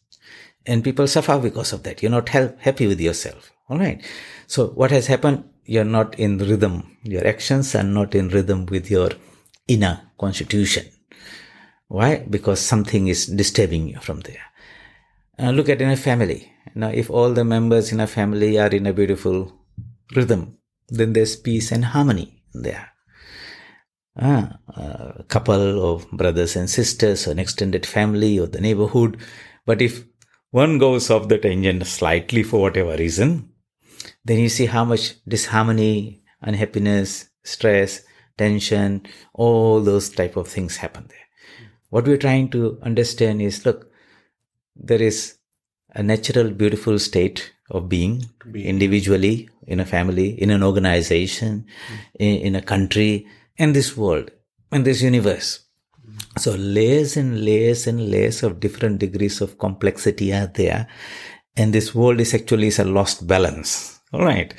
And 0.66 0.84
people 0.84 1.06
suffer 1.06 1.38
because 1.38 1.72
of 1.72 1.82
that. 1.84 2.02
You're 2.02 2.10
not 2.10 2.28
hel- 2.28 2.54
happy 2.58 2.86
with 2.86 3.00
yourself. 3.00 3.50
All 3.70 3.78
right. 3.78 4.04
So 4.46 4.68
what 4.68 4.90
has 4.90 5.06
happened? 5.06 5.44
You're 5.64 5.84
not 5.84 6.18
in 6.18 6.38
rhythm. 6.38 6.96
Your 7.02 7.26
actions 7.26 7.74
are 7.74 7.82
not 7.82 8.14
in 8.14 8.28
rhythm 8.28 8.66
with 8.66 8.90
your 8.90 9.10
inner 9.66 10.00
constitution 10.18 10.84
why 11.88 12.24
because 12.30 12.60
something 12.60 13.08
is 13.08 13.26
disturbing 13.26 13.88
you 13.88 13.98
from 14.00 14.20
there 14.20 14.44
uh, 15.38 15.50
look 15.50 15.68
at 15.68 15.80
in 15.80 15.90
a 15.90 15.96
family 15.96 16.52
now 16.74 16.88
if 16.88 17.10
all 17.10 17.32
the 17.32 17.44
members 17.44 17.92
in 17.92 18.00
a 18.00 18.06
family 18.06 18.58
are 18.58 18.68
in 18.68 18.86
a 18.86 18.92
beautiful 18.92 19.52
rhythm 20.14 20.56
then 20.88 21.12
there's 21.12 21.36
peace 21.36 21.72
and 21.72 21.84
harmony 21.86 22.42
there 22.54 22.92
ah, 24.20 24.58
a 24.68 25.24
couple 25.24 25.94
of 25.94 26.10
brothers 26.10 26.56
and 26.56 26.68
sisters, 26.68 27.26
or 27.26 27.32
an 27.32 27.38
extended 27.38 27.86
family, 27.86 28.38
or 28.38 28.46
the 28.46 28.60
neighborhood. 28.60 29.18
But 29.64 29.80
if 29.80 30.04
one 30.50 30.78
goes 30.78 31.10
off 31.10 31.28
the 31.28 31.38
tangent 31.38 31.86
slightly 31.86 32.42
for 32.42 32.60
whatever 32.60 32.96
reason, 32.96 33.50
then 34.24 34.38
you 34.38 34.48
see 34.48 34.66
how 34.66 34.84
much 34.84 35.14
disharmony, 35.26 36.22
unhappiness, 36.40 37.28
stress, 37.44 38.02
tension, 38.36 39.06
all 39.34 39.80
those 39.80 40.08
type 40.10 40.36
of 40.36 40.48
things 40.48 40.76
happen 40.76 41.06
there. 41.08 41.27
What 41.90 42.06
we're 42.06 42.18
trying 42.18 42.50
to 42.50 42.78
understand 42.82 43.40
is 43.42 43.64
look, 43.64 43.90
there 44.76 45.02
is 45.02 45.38
a 45.94 46.02
natural, 46.02 46.50
beautiful 46.50 46.98
state 46.98 47.52
of 47.70 47.88
being 47.88 48.24
individually, 48.54 49.48
in 49.66 49.80
a 49.80 49.84
family, 49.84 50.30
in 50.40 50.50
an 50.50 50.62
organization, 50.62 51.66
hmm. 51.88 51.94
in, 52.18 52.36
in 52.38 52.56
a 52.56 52.62
country, 52.62 53.26
in 53.56 53.72
this 53.72 53.96
world, 53.96 54.30
in 54.72 54.82
this 54.82 55.02
universe. 55.02 55.60
Hmm. 56.04 56.38
So 56.38 56.52
layers 56.52 57.16
and 57.16 57.44
layers 57.44 57.86
and 57.86 58.10
layers 58.10 58.42
of 58.42 58.60
different 58.60 58.98
degrees 58.98 59.40
of 59.40 59.58
complexity 59.58 60.32
are 60.32 60.46
there. 60.46 60.88
And 61.56 61.72
this 61.72 61.94
world 61.94 62.20
is 62.20 62.34
actually 62.34 62.68
is 62.68 62.78
a 62.78 62.84
lost 62.84 63.26
balance. 63.26 64.00
All 64.12 64.24
right. 64.24 64.54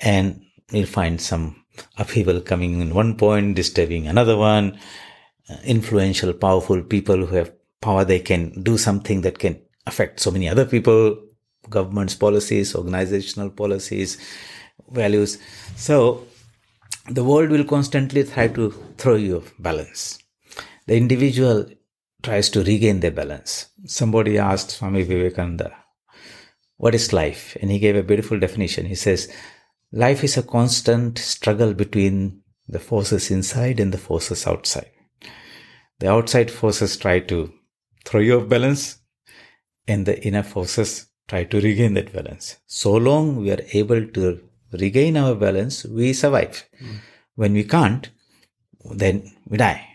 And 0.00 0.42
you'll 0.70 0.86
find 0.86 1.20
some 1.20 1.64
upheaval 1.96 2.40
coming 2.40 2.80
in 2.80 2.94
one 2.94 3.16
point, 3.16 3.56
disturbing 3.56 4.08
another 4.08 4.36
one. 4.36 4.78
Influential, 5.64 6.32
powerful 6.32 6.82
people 6.82 7.26
who 7.26 7.34
have 7.36 7.52
power, 7.80 8.04
they 8.04 8.20
can 8.20 8.62
do 8.62 8.78
something 8.78 9.22
that 9.22 9.38
can 9.38 9.60
affect 9.86 10.20
so 10.20 10.30
many 10.30 10.48
other 10.48 10.64
people, 10.64 11.16
government's 11.68 12.14
policies, 12.14 12.74
organizational 12.74 13.50
policies, 13.50 14.18
values. 14.90 15.38
So 15.76 16.26
the 17.08 17.24
world 17.24 17.50
will 17.50 17.64
constantly 17.64 18.24
try 18.24 18.48
to 18.48 18.70
throw 18.96 19.16
you 19.16 19.38
off 19.38 19.52
balance. 19.58 20.18
The 20.86 20.96
individual 20.96 21.66
tries 22.22 22.50
to 22.50 22.62
regain 22.62 23.00
their 23.00 23.10
balance. 23.10 23.68
Somebody 23.86 24.38
asked 24.38 24.70
Swami 24.70 25.02
Vivekananda, 25.02 25.76
what 26.76 26.94
is 26.94 27.12
life? 27.12 27.56
And 27.60 27.70
he 27.70 27.78
gave 27.78 27.96
a 27.96 28.02
beautiful 28.02 28.38
definition. 28.38 28.86
He 28.86 28.94
says, 28.94 29.32
life 29.92 30.22
is 30.22 30.36
a 30.36 30.42
constant 30.42 31.18
struggle 31.18 31.74
between 31.74 32.42
the 32.68 32.78
forces 32.78 33.30
inside 33.30 33.80
and 33.80 33.92
the 33.92 33.98
forces 33.98 34.46
outside. 34.46 34.90
The 36.00 36.10
outside 36.10 36.50
forces 36.50 36.96
try 36.96 37.20
to 37.20 37.52
throw 38.04 38.20
you 38.20 38.40
off 38.40 38.48
balance 38.48 38.98
and 39.86 40.06
the 40.06 40.20
inner 40.26 40.42
forces 40.42 41.08
try 41.28 41.44
to 41.44 41.60
regain 41.60 41.94
that 41.94 42.12
balance. 42.12 42.56
So 42.66 42.94
long 42.94 43.36
we 43.36 43.50
are 43.52 43.62
able 43.72 44.06
to 44.06 44.40
regain 44.72 45.16
our 45.16 45.34
balance, 45.34 45.84
we 45.84 46.12
survive. 46.14 46.64
Hmm. 46.78 46.96
When 47.34 47.52
we 47.52 47.64
can't, 47.64 48.10
then 48.84 49.30
we 49.46 49.58
die. 49.58 49.86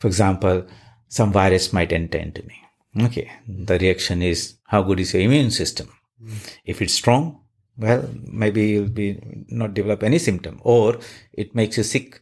For 0.00 0.08
example, 0.08 0.66
some 1.08 1.32
virus 1.32 1.72
might 1.72 1.92
enter 1.92 2.18
into 2.18 2.42
me. 2.42 2.56
Okay. 3.06 3.30
The 3.48 3.78
reaction 3.78 4.22
is 4.22 4.56
how 4.64 4.82
good 4.82 5.00
is 5.00 5.14
your 5.14 5.22
immune 5.22 5.52
system? 5.52 5.88
Hmm. 6.20 6.34
If 6.64 6.82
it's 6.82 6.94
strong, 6.94 7.40
well, 7.76 8.08
maybe 8.24 8.66
you'll 8.70 8.88
be 8.88 9.20
not 9.48 9.74
develop 9.74 10.02
any 10.02 10.18
symptom 10.18 10.60
or 10.64 10.98
it 11.32 11.54
makes 11.54 11.76
you 11.76 11.84
sick 11.84 12.20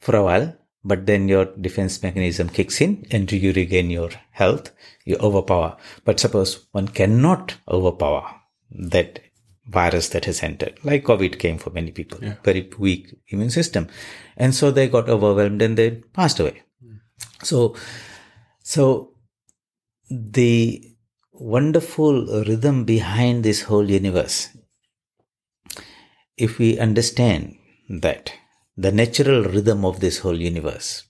for 0.00 0.16
a 0.16 0.24
while, 0.24 0.56
but 0.84 1.06
then 1.06 1.28
your 1.28 1.46
defense 1.46 2.02
mechanism 2.02 2.48
kicks 2.48 2.80
in 2.80 3.06
and 3.10 3.30
you 3.32 3.52
regain 3.52 3.90
your 3.90 4.10
health, 4.30 4.70
you 5.04 5.16
overpower. 5.16 5.76
But 6.04 6.20
suppose 6.20 6.66
one 6.72 6.88
cannot 6.88 7.56
overpower 7.68 8.40
that 8.70 9.20
virus 9.66 10.10
that 10.10 10.26
has 10.26 10.42
entered, 10.42 10.78
like 10.84 11.04
COVID 11.04 11.38
came 11.38 11.56
for 11.56 11.70
many 11.70 11.90
people, 11.90 12.18
very 12.44 12.70
weak 12.78 13.14
immune 13.28 13.50
system. 13.50 13.88
And 14.36 14.54
so 14.54 14.70
they 14.70 14.88
got 14.88 15.08
overwhelmed 15.08 15.62
and 15.62 15.76
they 15.78 15.90
passed 16.12 16.38
away. 16.38 16.62
So, 17.42 17.74
so 18.62 19.14
the 20.10 20.82
wonderful 21.32 22.44
rhythm 22.44 22.84
behind 22.84 23.42
this 23.42 23.62
whole 23.62 23.90
universe, 23.90 24.50
if 26.36 26.58
we 26.58 26.78
understand 26.78 27.56
that 27.88 28.32
the 28.76 28.92
natural 28.92 29.44
rhythm 29.44 29.84
of 29.84 30.00
this 30.00 30.18
whole 30.18 30.40
universe 30.40 31.04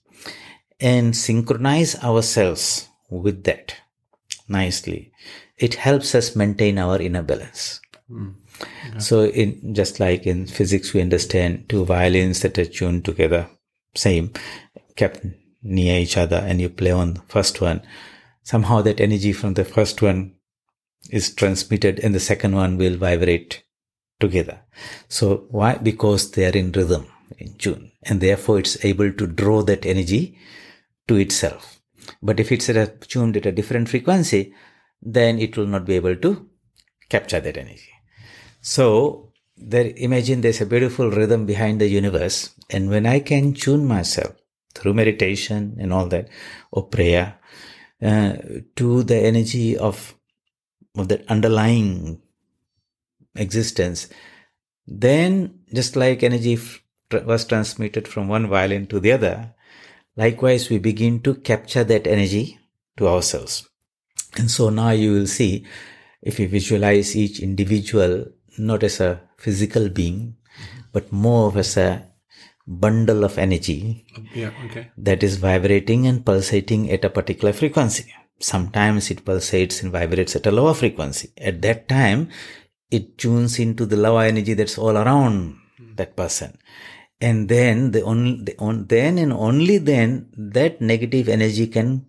and 0.79 1.15
synchronize 1.15 1.95
ourselves 2.03 2.87
with 3.09 3.43
that 3.43 3.75
nicely, 4.47 5.11
it 5.57 5.75
helps 5.75 6.13
us 6.13 6.35
maintain 6.35 6.77
our 6.77 7.01
inner 7.01 7.23
balance. 7.23 7.79
Hmm. 8.07 8.31
So, 8.99 9.25
in 9.25 9.73
just 9.73 9.99
like 9.99 10.25
in 10.25 10.47
physics, 10.47 10.93
we 10.93 11.01
understand 11.01 11.67
two 11.67 11.85
violins 11.85 12.41
that 12.41 12.57
are 12.57 12.65
tuned 12.65 13.03
together, 13.03 13.49
same, 13.95 14.31
kept 14.95 15.25
near 15.61 15.99
each 15.99 16.15
other, 16.15 16.37
and 16.37 16.61
you 16.61 16.69
play 16.69 16.91
on 16.91 17.15
the 17.15 17.21
first 17.27 17.59
one. 17.59 17.81
Somehow, 18.43 18.81
that 18.83 19.01
energy 19.01 19.33
from 19.33 19.55
the 19.55 19.65
first 19.65 20.01
one 20.01 20.35
is 21.09 21.33
transmitted, 21.33 21.99
and 21.99 22.15
the 22.15 22.19
second 22.19 22.55
one 22.55 22.77
will 22.77 22.95
vibrate 22.95 23.63
together. 24.19 24.61
So, 25.09 25.47
why? 25.49 25.75
Because 25.75 26.31
they 26.31 26.45
are 26.45 26.57
in 26.57 26.71
rhythm, 26.71 27.07
in 27.37 27.55
tune, 27.55 27.91
and 28.03 28.21
therefore 28.21 28.59
it's 28.59 28.83
able 28.83 29.11
to 29.11 29.27
draw 29.27 29.61
that 29.63 29.85
energy 29.85 30.37
to 31.07 31.15
itself. 31.15 31.81
But 32.21 32.39
if 32.39 32.51
it's 32.51 32.67
tuned 33.07 33.37
at 33.37 33.45
a 33.45 33.51
different 33.51 33.89
frequency, 33.89 34.53
then 35.01 35.39
it 35.39 35.57
will 35.57 35.67
not 35.67 35.85
be 35.85 35.95
able 35.95 36.15
to 36.15 36.49
capture 37.09 37.39
that 37.39 37.57
energy. 37.57 37.91
So 38.61 39.31
there, 39.57 39.91
imagine 39.95 40.41
there's 40.41 40.61
a 40.61 40.65
beautiful 40.65 41.11
rhythm 41.11 41.45
behind 41.45 41.79
the 41.79 41.87
universe. 41.87 42.53
And 42.69 42.89
when 42.89 43.05
I 43.05 43.19
can 43.19 43.53
tune 43.53 43.85
myself 43.85 44.35
through 44.73 44.93
meditation 44.93 45.77
and 45.79 45.93
all 45.93 46.07
that, 46.07 46.29
or 46.71 46.87
prayer, 46.87 47.37
uh, 48.01 48.33
to 48.75 49.03
the 49.03 49.17
energy 49.17 49.77
of, 49.77 50.15
of 50.97 51.07
that 51.07 51.29
underlying 51.29 52.21
existence, 53.35 54.09
then 54.87 55.59
just 55.73 55.95
like 55.95 56.23
energy 56.23 56.57
was 57.11 57.45
transmitted 57.45 58.07
from 58.07 58.27
one 58.27 58.47
violin 58.47 58.87
to 58.87 58.99
the 58.99 59.11
other, 59.11 59.53
likewise 60.15 60.69
we 60.69 60.77
begin 60.79 61.21
to 61.21 61.35
capture 61.35 61.83
that 61.83 62.07
energy 62.07 62.59
to 62.97 63.07
ourselves. 63.07 63.67
And 64.37 64.49
so 64.49 64.69
now 64.69 64.89
you 64.91 65.13
will 65.13 65.27
see 65.27 65.65
if 66.21 66.39
you 66.39 66.47
visualize 66.47 67.15
each 67.15 67.39
individual 67.39 68.25
not 68.57 68.83
as 68.83 68.99
a 68.99 69.21
physical 69.37 69.89
being, 69.89 70.35
but 70.91 71.11
more 71.11 71.47
of 71.47 71.57
as 71.57 71.77
a 71.77 72.07
bundle 72.67 73.23
of 73.23 73.37
energy 73.37 74.05
Yeah. 74.33 74.51
Okay. 74.65 74.89
that 74.97 75.21
is 75.21 75.37
vibrating 75.37 76.07
and 76.07 76.25
pulsating 76.25 76.89
at 76.89 77.05
a 77.05 77.09
particular 77.09 77.53
frequency. 77.53 78.11
Sometimes 78.39 79.11
it 79.11 79.23
pulsates 79.23 79.83
and 79.83 79.91
vibrates 79.91 80.35
at 80.35 80.47
a 80.47 80.51
lower 80.51 80.73
frequency. 80.73 81.29
At 81.37 81.61
that 81.61 81.87
time, 81.87 82.29
it 82.89 83.17
tunes 83.17 83.59
into 83.59 83.85
the 83.85 83.95
lower 83.95 84.23
energy 84.23 84.53
that's 84.53 84.77
all 84.77 84.97
around 84.97 85.57
that 85.95 86.15
person. 86.15 86.57
And 87.21 87.47
then 87.47 87.91
the 87.91 88.01
only, 88.01 88.43
the 88.43 88.55
on, 88.59 88.87
then 88.87 89.17
and 89.17 89.31
only 89.31 89.77
then 89.77 90.29
that 90.37 90.81
negative 90.81 91.29
energy 91.29 91.67
can 91.67 92.07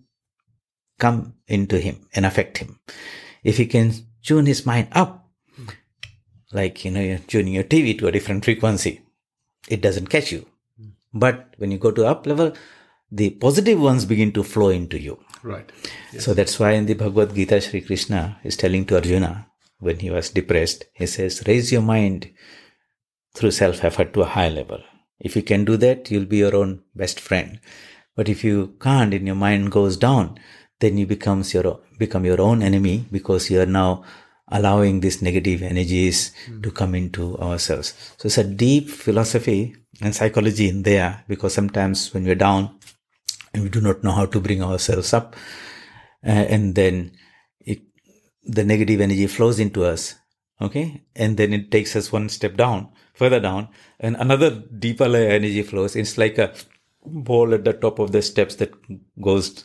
come 0.99 1.35
into 1.47 1.79
him 1.79 2.07
and 2.13 2.25
affect 2.25 2.57
him. 2.57 2.79
If 3.43 3.57
he 3.57 3.65
can 3.65 3.93
tune 4.23 4.45
his 4.45 4.65
mind 4.65 4.89
up, 4.91 5.29
like, 6.51 6.85
you 6.85 6.91
know, 6.91 7.01
you're 7.01 7.19
tuning 7.19 7.53
your 7.53 7.63
TV 7.63 7.97
to 7.99 8.07
a 8.07 8.11
different 8.11 8.45
frequency, 8.45 9.01
it 9.69 9.81
doesn't 9.81 10.07
catch 10.07 10.31
you. 10.31 10.45
But 11.13 11.53
when 11.57 11.71
you 11.71 11.77
go 11.77 11.91
to 11.91 12.05
up 12.05 12.25
level, 12.25 12.53
the 13.11 13.31
positive 13.31 13.79
ones 13.79 14.05
begin 14.05 14.31
to 14.33 14.43
flow 14.43 14.69
into 14.69 14.99
you. 14.99 15.19
Right. 15.43 15.69
So 16.19 16.33
that's 16.33 16.59
why 16.59 16.71
in 16.71 16.85
the 16.85 16.93
Bhagavad 16.93 17.33
Gita, 17.33 17.61
Sri 17.61 17.81
Krishna 17.81 18.39
is 18.43 18.57
telling 18.57 18.85
to 18.85 18.95
Arjuna 18.95 19.47
when 19.79 19.99
he 19.99 20.09
was 20.09 20.29
depressed, 20.29 20.85
he 20.93 21.05
says, 21.05 21.43
raise 21.47 21.71
your 21.71 21.81
mind 21.81 22.31
through 23.37 23.51
self 23.51 23.83
effort 23.83 24.13
to 24.13 24.21
a 24.21 24.25
high 24.25 24.49
level. 24.49 24.81
If 25.19 25.35
you 25.35 25.43
can 25.43 25.65
do 25.65 25.77
that, 25.77 26.11
you'll 26.11 26.25
be 26.25 26.37
your 26.37 26.55
own 26.55 26.81
best 26.95 27.19
friend. 27.19 27.59
But 28.15 28.29
if 28.29 28.43
you 28.43 28.75
can't 28.81 29.13
and 29.13 29.25
your 29.27 29.35
mind 29.35 29.71
goes 29.71 29.95
down, 29.97 30.39
then 30.79 30.97
you 30.97 31.05
becomes 31.05 31.53
your 31.53 31.79
become 31.97 32.25
your 32.25 32.41
own 32.41 32.61
enemy 32.61 33.05
because 33.11 33.49
you 33.49 33.61
are 33.61 33.73
now 33.81 34.03
allowing 34.49 35.01
these 35.01 35.21
negative 35.21 35.61
energies 35.61 36.31
to 36.63 36.71
come 36.71 36.95
into 36.95 37.37
ourselves. 37.37 37.93
So 38.17 38.27
it's 38.27 38.37
a 38.37 38.43
deep 38.43 38.89
philosophy 38.89 39.75
and 40.01 40.15
psychology 40.15 40.69
in 40.69 40.83
there 40.83 41.23
because 41.27 41.53
sometimes 41.53 42.13
when 42.13 42.23
we're 42.23 42.35
down 42.35 42.79
and 43.53 43.63
we 43.63 43.69
do 43.69 43.81
not 43.81 44.03
know 44.03 44.11
how 44.11 44.25
to 44.25 44.39
bring 44.39 44.63
ourselves 44.63 45.13
up, 45.13 45.35
uh, 46.25 46.29
and 46.29 46.75
then 46.75 47.11
it, 47.61 47.81
the 48.43 48.63
negative 48.63 49.01
energy 49.01 49.27
flows 49.27 49.59
into 49.59 49.83
us. 49.83 50.15
Okay. 50.59 51.03
And 51.15 51.37
then 51.37 51.53
it 51.53 51.71
takes 51.71 51.95
us 51.95 52.11
one 52.11 52.29
step 52.29 52.57
down, 52.57 52.89
further 53.13 53.39
down, 53.39 53.69
and 53.99 54.15
another 54.15 54.49
deeper 54.49 55.07
layer 55.07 55.29
energy 55.29 55.61
flows. 55.63 55.95
It's 55.95 56.17
like 56.17 56.37
a 56.37 56.53
ball 57.05 57.53
at 57.53 57.63
the 57.63 57.73
top 57.73 57.99
of 57.99 58.11
the 58.11 58.21
steps 58.21 58.55
that 58.55 58.73
goes 59.21 59.63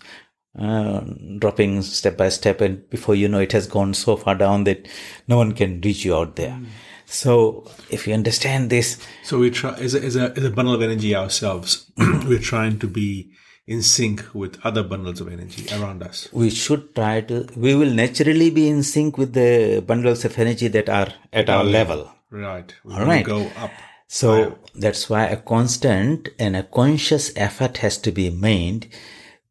uh, 0.59 1.01
dropping 1.39 1.83
step 1.83 2.17
by 2.17 2.29
step, 2.29 2.61
and 2.61 2.89
before 2.91 3.15
you 3.15 3.29
know, 3.29 3.41
it 3.41 3.53
has 3.53 3.67
gone 3.67 3.95
so 3.95 4.17
far 4.17 4.35
down 4.35 4.65
that 4.65 4.87
no 5.27 5.39
one 5.39 5.53
can 5.53 5.81
reach 5.81 6.05
you 6.05 6.15
out 6.15 6.37
there. 6.37 6.61
So, 7.07 7.71
if 7.91 8.07
you 8.07 8.15
understand 8.15 8.71
this, 8.71 8.99
So 9.23 9.39
we 9.39 9.51
try 9.51 9.75
as 9.75 9.95
a, 9.95 10.03
as 10.03 10.17
a, 10.17 10.33
as 10.37 10.45
a 10.45 10.51
bundle 10.51 10.75
of 10.75 10.83
energy 10.83 11.15
ourselves. 11.15 11.91
we're 11.99 12.39
trying 12.39 12.79
to 12.81 12.87
be 12.87 13.33
in 13.67 13.83
sync 13.83 14.25
with 14.35 14.59
other 14.65 14.83
bundles 14.83 15.21
of 15.21 15.29
energy 15.29 15.67
around 15.77 16.03
us. 16.03 16.29
we 16.33 16.51
should 16.51 16.95
try 16.95 17.21
to, 17.21 17.47
we 17.57 17.75
will 17.75 17.91
naturally 17.91 18.51
be 18.51 18.69
in 18.69 18.83
sync 18.83 19.17
with 19.17 19.33
the 19.35 19.83
bundles 19.87 20.25
of 20.25 20.39
energy 20.39 20.69
that 20.69 20.89
are 20.89 21.13
at 21.33 21.49
our 21.49 21.65
level. 21.65 22.11
Right. 22.31 22.75
We 22.85 22.95
All. 22.95 23.23
Go 23.25 23.51
up. 23.57 23.71
So 24.09 24.59
that's 24.75 25.09
why 25.09 25.27
a 25.27 25.37
constant 25.37 26.29
and 26.39 26.57
a 26.57 26.65
conscious 26.65 27.33
effort 27.37 27.79
has 27.79 27.99
to 27.99 28.13
be 28.13 28.31
made 28.31 28.93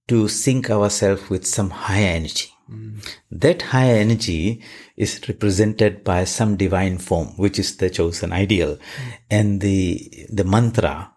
to 0.07 0.27
sync 0.27 0.69
ourselves 0.69 1.29
with 1.29 1.47
some 1.47 1.69
higher 1.69 2.15
energy. 2.15 2.49
Mm. 2.69 3.07
That 3.31 3.61
higher 3.61 3.95
energy 3.95 4.61
is 4.97 5.21
represented 5.27 6.03
by 6.03 6.25
some 6.25 6.57
divine 6.57 6.97
form, 6.97 7.37
which 7.37 7.57
is 7.57 7.77
the 7.77 7.89
chosen 7.89 8.31
ideal. 8.33 8.75
Mm. 8.75 9.13
And 9.29 9.61
the, 9.61 10.27
the 10.31 10.43
mantra 10.43 11.13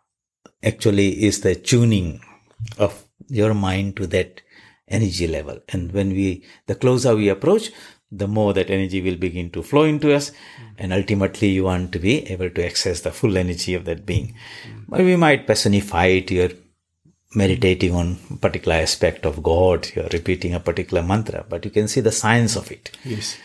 actually 0.62 1.24
is 1.24 1.40
the 1.40 1.54
tuning 1.54 2.20
of 2.78 3.04
your 3.28 3.54
mind 3.54 3.96
to 3.96 4.06
that 4.08 4.40
energy 4.88 5.26
level. 5.26 5.58
And 5.70 5.92
when 5.92 6.10
we, 6.10 6.44
the 6.66 6.74
closer 6.74 7.16
we 7.16 7.28
approach, 7.28 7.70
the 8.10 8.28
more 8.28 8.52
that 8.54 8.70
energy 8.70 9.00
will 9.00 9.16
begin 9.16 9.50
to 9.50 9.62
flow 9.62 9.84
into 9.84 10.14
us. 10.14 10.30
And 10.78 10.92
ultimately 10.92 11.48
you 11.48 11.64
want 11.64 11.92
to 11.92 11.98
be 11.98 12.30
able 12.30 12.50
to 12.50 12.64
access 12.64 13.00
the 13.00 13.10
full 13.10 13.36
energy 13.36 13.74
of 13.74 13.84
that 13.86 14.06
being. 14.06 14.34
But 14.88 15.00
we 15.00 15.16
might 15.16 15.46
personify 15.46 16.06
it. 16.06 16.30
You're 16.30 16.50
meditating 17.34 17.94
on 17.94 18.18
a 18.30 18.36
particular 18.36 18.76
aspect 18.76 19.26
of 19.26 19.42
God. 19.42 19.88
You're 19.94 20.08
repeating 20.12 20.54
a 20.54 20.60
particular 20.60 21.02
mantra, 21.02 21.44
but 21.48 21.64
you 21.64 21.70
can 21.70 21.88
see 21.88 22.00
the 22.00 22.12
science 22.12 22.56
of 22.56 22.70
it. 22.70 22.96
Yes. 23.04 23.36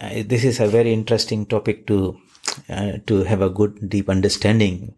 Uh, 0.00 0.22
this 0.26 0.44
is 0.44 0.60
a 0.60 0.66
very 0.66 0.92
interesting 0.92 1.46
topic 1.46 1.86
to 1.86 2.18
uh, 2.68 2.98
to 3.06 3.22
have 3.24 3.40
a 3.40 3.48
good 3.48 3.88
deep 3.88 4.08
understanding 4.08 4.94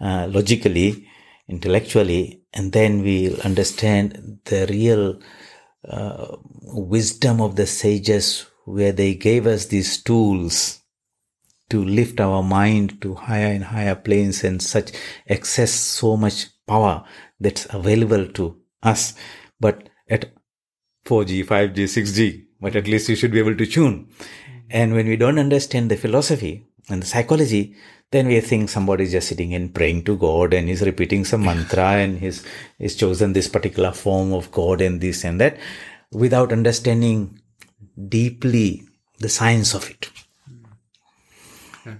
uh, 0.00 0.28
logically 0.30 1.08
intellectually 1.48 2.41
and 2.52 2.72
then 2.72 3.02
we'll 3.02 3.40
understand 3.40 4.38
the 4.44 4.66
real 4.68 5.20
uh, 5.88 6.36
wisdom 6.62 7.40
of 7.40 7.56
the 7.56 7.66
sages 7.66 8.46
where 8.64 8.92
they 8.92 9.14
gave 9.14 9.46
us 9.46 9.66
these 9.66 10.02
tools 10.02 10.80
to 11.70 11.84
lift 11.84 12.20
our 12.20 12.42
mind 12.42 13.00
to 13.00 13.14
higher 13.14 13.52
and 13.52 13.64
higher 13.64 13.94
planes 13.94 14.44
and 14.44 14.62
such 14.62 14.92
access 15.28 15.72
so 15.72 16.16
much 16.16 16.48
power 16.66 17.04
that's 17.40 17.66
available 17.72 18.26
to 18.26 18.60
us 18.82 19.14
but 19.58 19.88
at 20.08 20.32
4G, 21.06 21.44
5G, 21.44 21.74
6G, 21.74 22.44
but 22.60 22.76
at 22.76 22.86
least 22.86 23.08
you 23.08 23.16
should 23.16 23.32
be 23.32 23.38
able 23.38 23.56
to 23.56 23.66
tune. 23.66 24.08
And 24.70 24.92
when 24.94 25.06
we 25.06 25.16
don't 25.16 25.38
understand 25.38 25.90
the 25.90 25.96
philosophy 25.96 26.66
and 26.88 27.02
the 27.02 27.06
psychology, 27.06 27.74
then 28.12 28.28
we 28.28 28.40
think 28.40 28.68
somebody 28.68 29.04
is 29.04 29.12
just 29.12 29.28
sitting 29.28 29.54
and 29.54 29.74
praying 29.74 30.04
to 30.04 30.16
God 30.16 30.54
and 30.54 30.68
he's 30.68 30.82
repeating 30.82 31.24
some 31.24 31.44
mantra 31.44 31.82
and 32.04 32.18
he's, 32.18 32.44
he's 32.78 32.94
chosen 32.94 33.32
this 33.32 33.48
particular 33.48 33.92
form 33.92 34.32
of 34.32 34.52
God 34.52 34.80
and 34.80 35.00
this 35.00 35.24
and 35.24 35.40
that 35.40 35.58
without 36.12 36.52
understanding 36.52 37.40
deeply 38.08 38.82
the 39.18 39.28
science 39.28 39.74
of 39.74 39.88
it. 39.90 40.10
Hmm. 41.82 41.94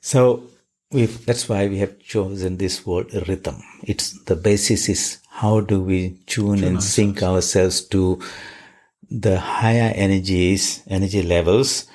So 0.00 0.44
we 0.90 1.06
that's 1.06 1.48
why 1.48 1.68
we 1.68 1.78
have 1.78 1.98
chosen 2.00 2.58
this 2.58 2.84
word 2.86 3.12
rhythm. 3.28 3.62
It's 3.82 4.12
the 4.24 4.36
basis 4.36 4.88
is 4.88 5.18
how 5.28 5.60
do 5.60 5.80
we 5.80 6.18
tune, 6.26 6.62
and 6.62 6.82
sync 6.82 7.22
ourselves 7.22 7.80
to 7.88 8.20
the 9.10 9.40
higher 9.40 9.92
energies, 9.94 10.82
energy 10.86 11.22
levels, 11.22 11.86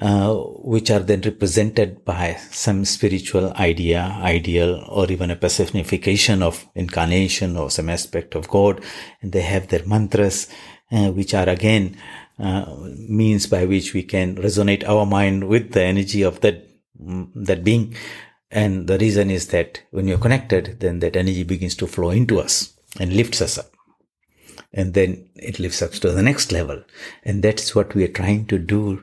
uh, 0.00 0.32
which 0.32 0.90
are 0.90 1.00
then 1.00 1.20
represented 1.22 2.04
by 2.04 2.34
some 2.50 2.84
spiritual 2.84 3.52
idea, 3.54 4.00
ideal, 4.20 4.84
or 4.88 5.10
even 5.10 5.30
a 5.30 5.36
personification 5.36 6.42
of 6.42 6.66
incarnation 6.74 7.56
or 7.56 7.70
some 7.70 7.88
aspect 7.88 8.36
of 8.36 8.48
God. 8.48 8.80
And 9.20 9.32
they 9.32 9.42
have 9.42 9.68
their 9.68 9.84
mantras, 9.86 10.48
uh, 10.92 11.10
which 11.10 11.34
are 11.34 11.48
again 11.48 11.96
uh, 12.38 12.76
means 13.08 13.48
by 13.48 13.64
which 13.64 13.92
we 13.92 14.04
can 14.04 14.36
resonate 14.36 14.88
our 14.88 15.04
mind 15.04 15.48
with 15.48 15.72
the 15.72 15.82
energy 15.82 16.22
of 16.22 16.40
that 16.42 16.64
mm, 17.00 17.28
that 17.34 17.64
being. 17.64 17.96
And 18.50 18.86
the 18.86 18.98
reason 18.98 19.30
is 19.30 19.48
that 19.48 19.82
when 19.90 20.06
you're 20.06 20.18
connected, 20.18 20.78
then 20.80 21.00
that 21.00 21.16
energy 21.16 21.42
begins 21.42 21.74
to 21.74 21.86
flow 21.86 22.10
into 22.10 22.40
us 22.40 22.72
and 23.00 23.12
lifts 23.12 23.42
us 23.42 23.58
up 23.58 23.70
and 24.72 24.94
then 24.94 25.28
it 25.34 25.58
lifts 25.58 25.82
up 25.82 25.92
to 25.92 26.10
the 26.12 26.22
next 26.22 26.52
level. 26.52 26.82
And 27.24 27.42
that's 27.42 27.74
what 27.74 27.94
we 27.94 28.04
are 28.04 28.12
trying 28.12 28.46
to 28.46 28.58
do 28.58 29.02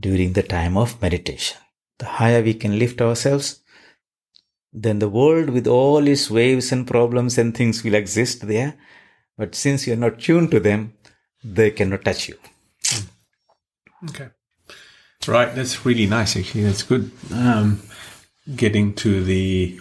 during 0.00 0.32
the 0.32 0.42
time 0.42 0.76
of 0.76 1.00
meditation. 1.02 1.58
The 1.98 2.06
higher 2.06 2.42
we 2.42 2.54
can 2.54 2.78
lift 2.78 3.00
ourselves, 3.00 3.60
then 4.72 4.98
the 4.98 5.08
world 5.08 5.50
with 5.50 5.66
all 5.66 6.06
its 6.06 6.30
waves 6.30 6.72
and 6.72 6.86
problems 6.86 7.36
and 7.38 7.54
things 7.54 7.84
will 7.84 7.94
exist 7.94 8.46
there. 8.46 8.74
But 9.36 9.54
since 9.54 9.86
you're 9.86 9.96
not 9.96 10.20
tuned 10.20 10.50
to 10.52 10.60
them, 10.60 10.94
they 11.42 11.70
cannot 11.70 12.04
touch 12.04 12.28
you. 12.28 12.36
Okay. 14.08 14.28
Right. 15.26 15.54
That's 15.54 15.84
really 15.84 16.06
nice. 16.06 16.36
Actually, 16.36 16.64
that's 16.64 16.82
good. 16.82 17.10
Um, 17.32 17.82
getting 18.56 18.94
to 18.94 19.22
the, 19.22 19.78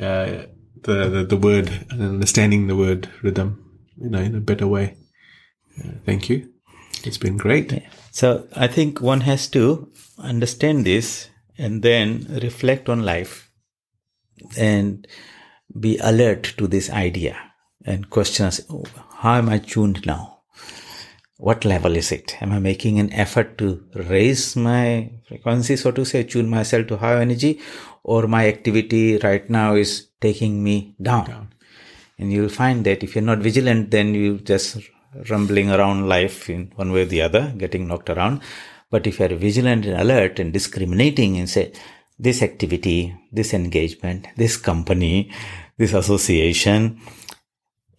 uh, 0.00 0.46
the 0.82 1.08
the 1.08 1.24
the 1.28 1.36
word 1.36 1.86
and 1.90 2.02
understanding 2.02 2.68
the 2.68 2.76
word 2.76 3.08
rhythm, 3.22 3.80
you 3.96 4.10
know, 4.10 4.20
in 4.20 4.36
a 4.36 4.40
better 4.40 4.68
way. 4.68 4.96
Uh, 5.78 5.92
thank 6.06 6.28
you. 6.28 6.52
It's 7.04 7.18
been 7.18 7.36
great. 7.36 7.72
So 8.10 8.48
I 8.54 8.66
think 8.66 9.00
one 9.00 9.22
has 9.22 9.48
to 9.48 9.90
understand 10.18 10.84
this 10.84 11.28
and 11.56 11.82
then 11.82 12.26
reflect 12.42 12.88
on 12.88 13.02
life 13.04 13.50
and 14.56 15.06
be 15.78 15.98
alert 15.98 16.54
to 16.56 16.66
this 16.66 16.90
idea 16.90 17.36
and 17.84 18.10
question 18.10 18.46
us, 18.46 18.60
oh, 18.70 18.84
how 19.16 19.34
am 19.34 19.48
I 19.48 19.58
tuned 19.58 20.06
now? 20.06 20.40
What 21.36 21.64
level 21.64 21.94
is 21.96 22.10
it? 22.10 22.36
Am 22.42 22.52
I 22.52 22.58
making 22.58 22.98
an 22.98 23.12
effort 23.12 23.58
to 23.58 23.84
raise 23.94 24.56
my 24.56 25.12
frequency, 25.28 25.76
so 25.76 25.92
to 25.92 26.04
say, 26.04 26.24
tune 26.24 26.48
myself 26.48 26.88
to 26.88 26.96
higher 26.96 27.18
energy, 27.18 27.60
or 28.02 28.26
my 28.26 28.48
activity 28.48 29.18
right 29.18 29.48
now 29.48 29.74
is 29.74 30.08
taking 30.20 30.64
me 30.64 30.96
down? 31.00 31.26
down. 31.26 31.54
And 32.18 32.32
you'll 32.32 32.48
find 32.48 32.84
that 32.86 33.04
if 33.04 33.14
you're 33.14 33.22
not 33.22 33.38
vigilant, 33.38 33.92
then 33.92 34.14
you 34.14 34.38
just 34.38 34.78
rumbling 35.30 35.70
around 35.70 36.08
life 36.08 36.48
in 36.48 36.72
one 36.76 36.92
way 36.92 37.02
or 37.02 37.06
the 37.06 37.22
other, 37.22 37.52
getting 37.56 37.86
knocked 37.86 38.10
around. 38.10 38.40
But 38.90 39.06
if 39.06 39.18
you're 39.18 39.28
vigilant 39.28 39.84
and 39.84 40.00
alert 40.00 40.38
and 40.38 40.52
discriminating 40.52 41.36
and 41.36 41.48
say, 41.48 41.72
this 42.18 42.42
activity, 42.42 43.16
this 43.30 43.54
engagement, 43.54 44.26
this 44.36 44.56
company, 44.56 45.30
this 45.76 45.92
association 45.92 47.00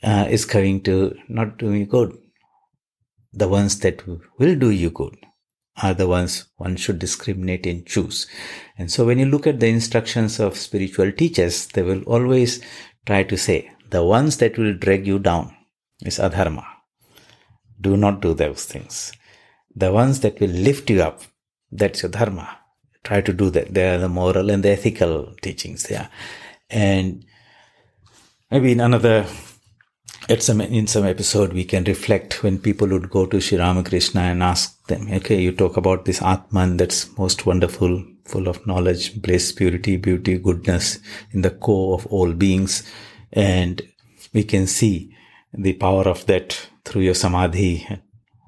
uh, 0.03 0.27
is 0.29 0.45
going 0.45 0.81
to 0.83 1.15
not 1.27 1.57
do 1.57 1.73
you 1.73 1.85
good. 1.85 2.17
The 3.31 3.47
ones 3.47 3.79
that 3.79 4.05
will 4.05 4.55
do 4.55 4.71
you 4.71 4.89
good 4.89 5.17
are 5.81 5.93
the 5.93 6.07
ones 6.07 6.45
one 6.57 6.75
should 6.75 6.99
discriminate 6.99 7.65
and 7.65 7.85
choose. 7.85 8.27
And 8.77 8.91
so 8.91 9.05
when 9.05 9.19
you 9.19 9.25
look 9.25 9.47
at 9.47 9.59
the 9.59 9.67
instructions 9.67 10.39
of 10.39 10.57
spiritual 10.57 11.11
teachers, 11.11 11.67
they 11.67 11.83
will 11.83 12.03
always 12.03 12.61
try 13.05 13.23
to 13.23 13.37
say, 13.37 13.71
the 13.89 14.03
ones 14.03 14.37
that 14.37 14.57
will 14.57 14.73
drag 14.73 15.07
you 15.07 15.19
down 15.19 15.55
is 16.05 16.19
adharma. 16.19 16.65
Do 17.81 17.97
not 17.97 18.21
do 18.21 18.33
those 18.33 18.65
things. 18.65 19.11
The 19.75 19.91
ones 19.91 20.19
that 20.21 20.39
will 20.39 20.49
lift 20.49 20.89
you 20.89 21.01
up, 21.01 21.21
that's 21.71 22.01
your 22.01 22.11
dharma. 22.11 22.57
Try 23.03 23.21
to 23.21 23.33
do 23.33 23.49
that. 23.51 23.73
They 23.73 23.89
are 23.89 23.97
the 23.97 24.09
moral 24.09 24.49
and 24.49 24.63
the 24.63 24.71
ethical 24.71 25.33
teachings 25.41 25.83
there. 25.83 26.09
And 26.69 27.25
maybe 28.51 28.71
in 28.73 28.81
another 28.81 29.25
at 30.27 30.43
some 30.43 30.61
in 30.61 30.85
some 30.85 31.05
episode 31.05 31.53
we 31.53 31.63
can 31.63 31.83
reflect 31.85 32.43
when 32.43 32.59
people 32.59 32.87
would 32.87 33.09
go 33.09 33.25
to 33.25 33.39
Sri 33.39 33.57
Ramakrishna 33.57 34.21
and 34.21 34.43
ask 34.43 34.85
them, 34.87 35.07
okay, 35.11 35.41
you 35.41 35.51
talk 35.51 35.77
about 35.77 36.05
this 36.05 36.21
Atman 36.21 36.77
that's 36.77 37.17
most 37.17 37.45
wonderful, 37.45 38.03
full 38.25 38.47
of 38.47 38.65
knowledge, 38.67 39.21
bliss, 39.21 39.51
purity, 39.51 39.97
beauty, 39.97 40.37
goodness 40.37 40.99
in 41.31 41.41
the 41.41 41.49
core 41.49 41.95
of 41.95 42.05
all 42.07 42.33
beings. 42.33 42.83
And 43.33 43.81
we 44.33 44.43
can 44.43 44.67
see 44.67 45.15
the 45.53 45.73
power 45.73 46.07
of 46.07 46.25
that 46.27 46.68
through 46.89 47.01
your 47.01 47.13
samadhi. 47.13 47.87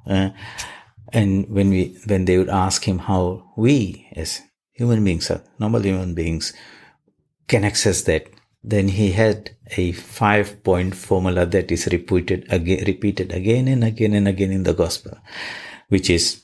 Uh, 0.07 0.29
and 1.13 1.47
when 1.49 1.69
we, 1.69 1.97
when 2.07 2.25
they 2.25 2.37
would 2.37 2.49
ask 2.49 2.83
him 2.83 2.99
how 2.99 3.51
we 3.55 4.07
as 4.15 4.41
human 4.71 5.03
beings, 5.03 5.31
normal 5.59 5.81
human 5.81 6.15
beings, 6.15 6.53
can 7.47 7.63
access 7.63 8.01
that, 8.03 8.27
then 8.63 8.87
he 8.87 9.11
had 9.11 9.51
a 9.77 9.91
five 9.91 10.63
point 10.63 10.95
formula 10.95 11.45
that 11.45 11.71
is 11.71 11.87
repeated 11.91 12.45
again, 12.49 12.83
repeated 12.87 13.31
again 13.31 13.67
and 13.67 13.83
again 13.83 14.13
and 14.13 14.27
again 14.27 14.51
in 14.51 14.63
the 14.63 14.73
gospel, 14.73 15.17
which 15.89 16.09
is 16.09 16.43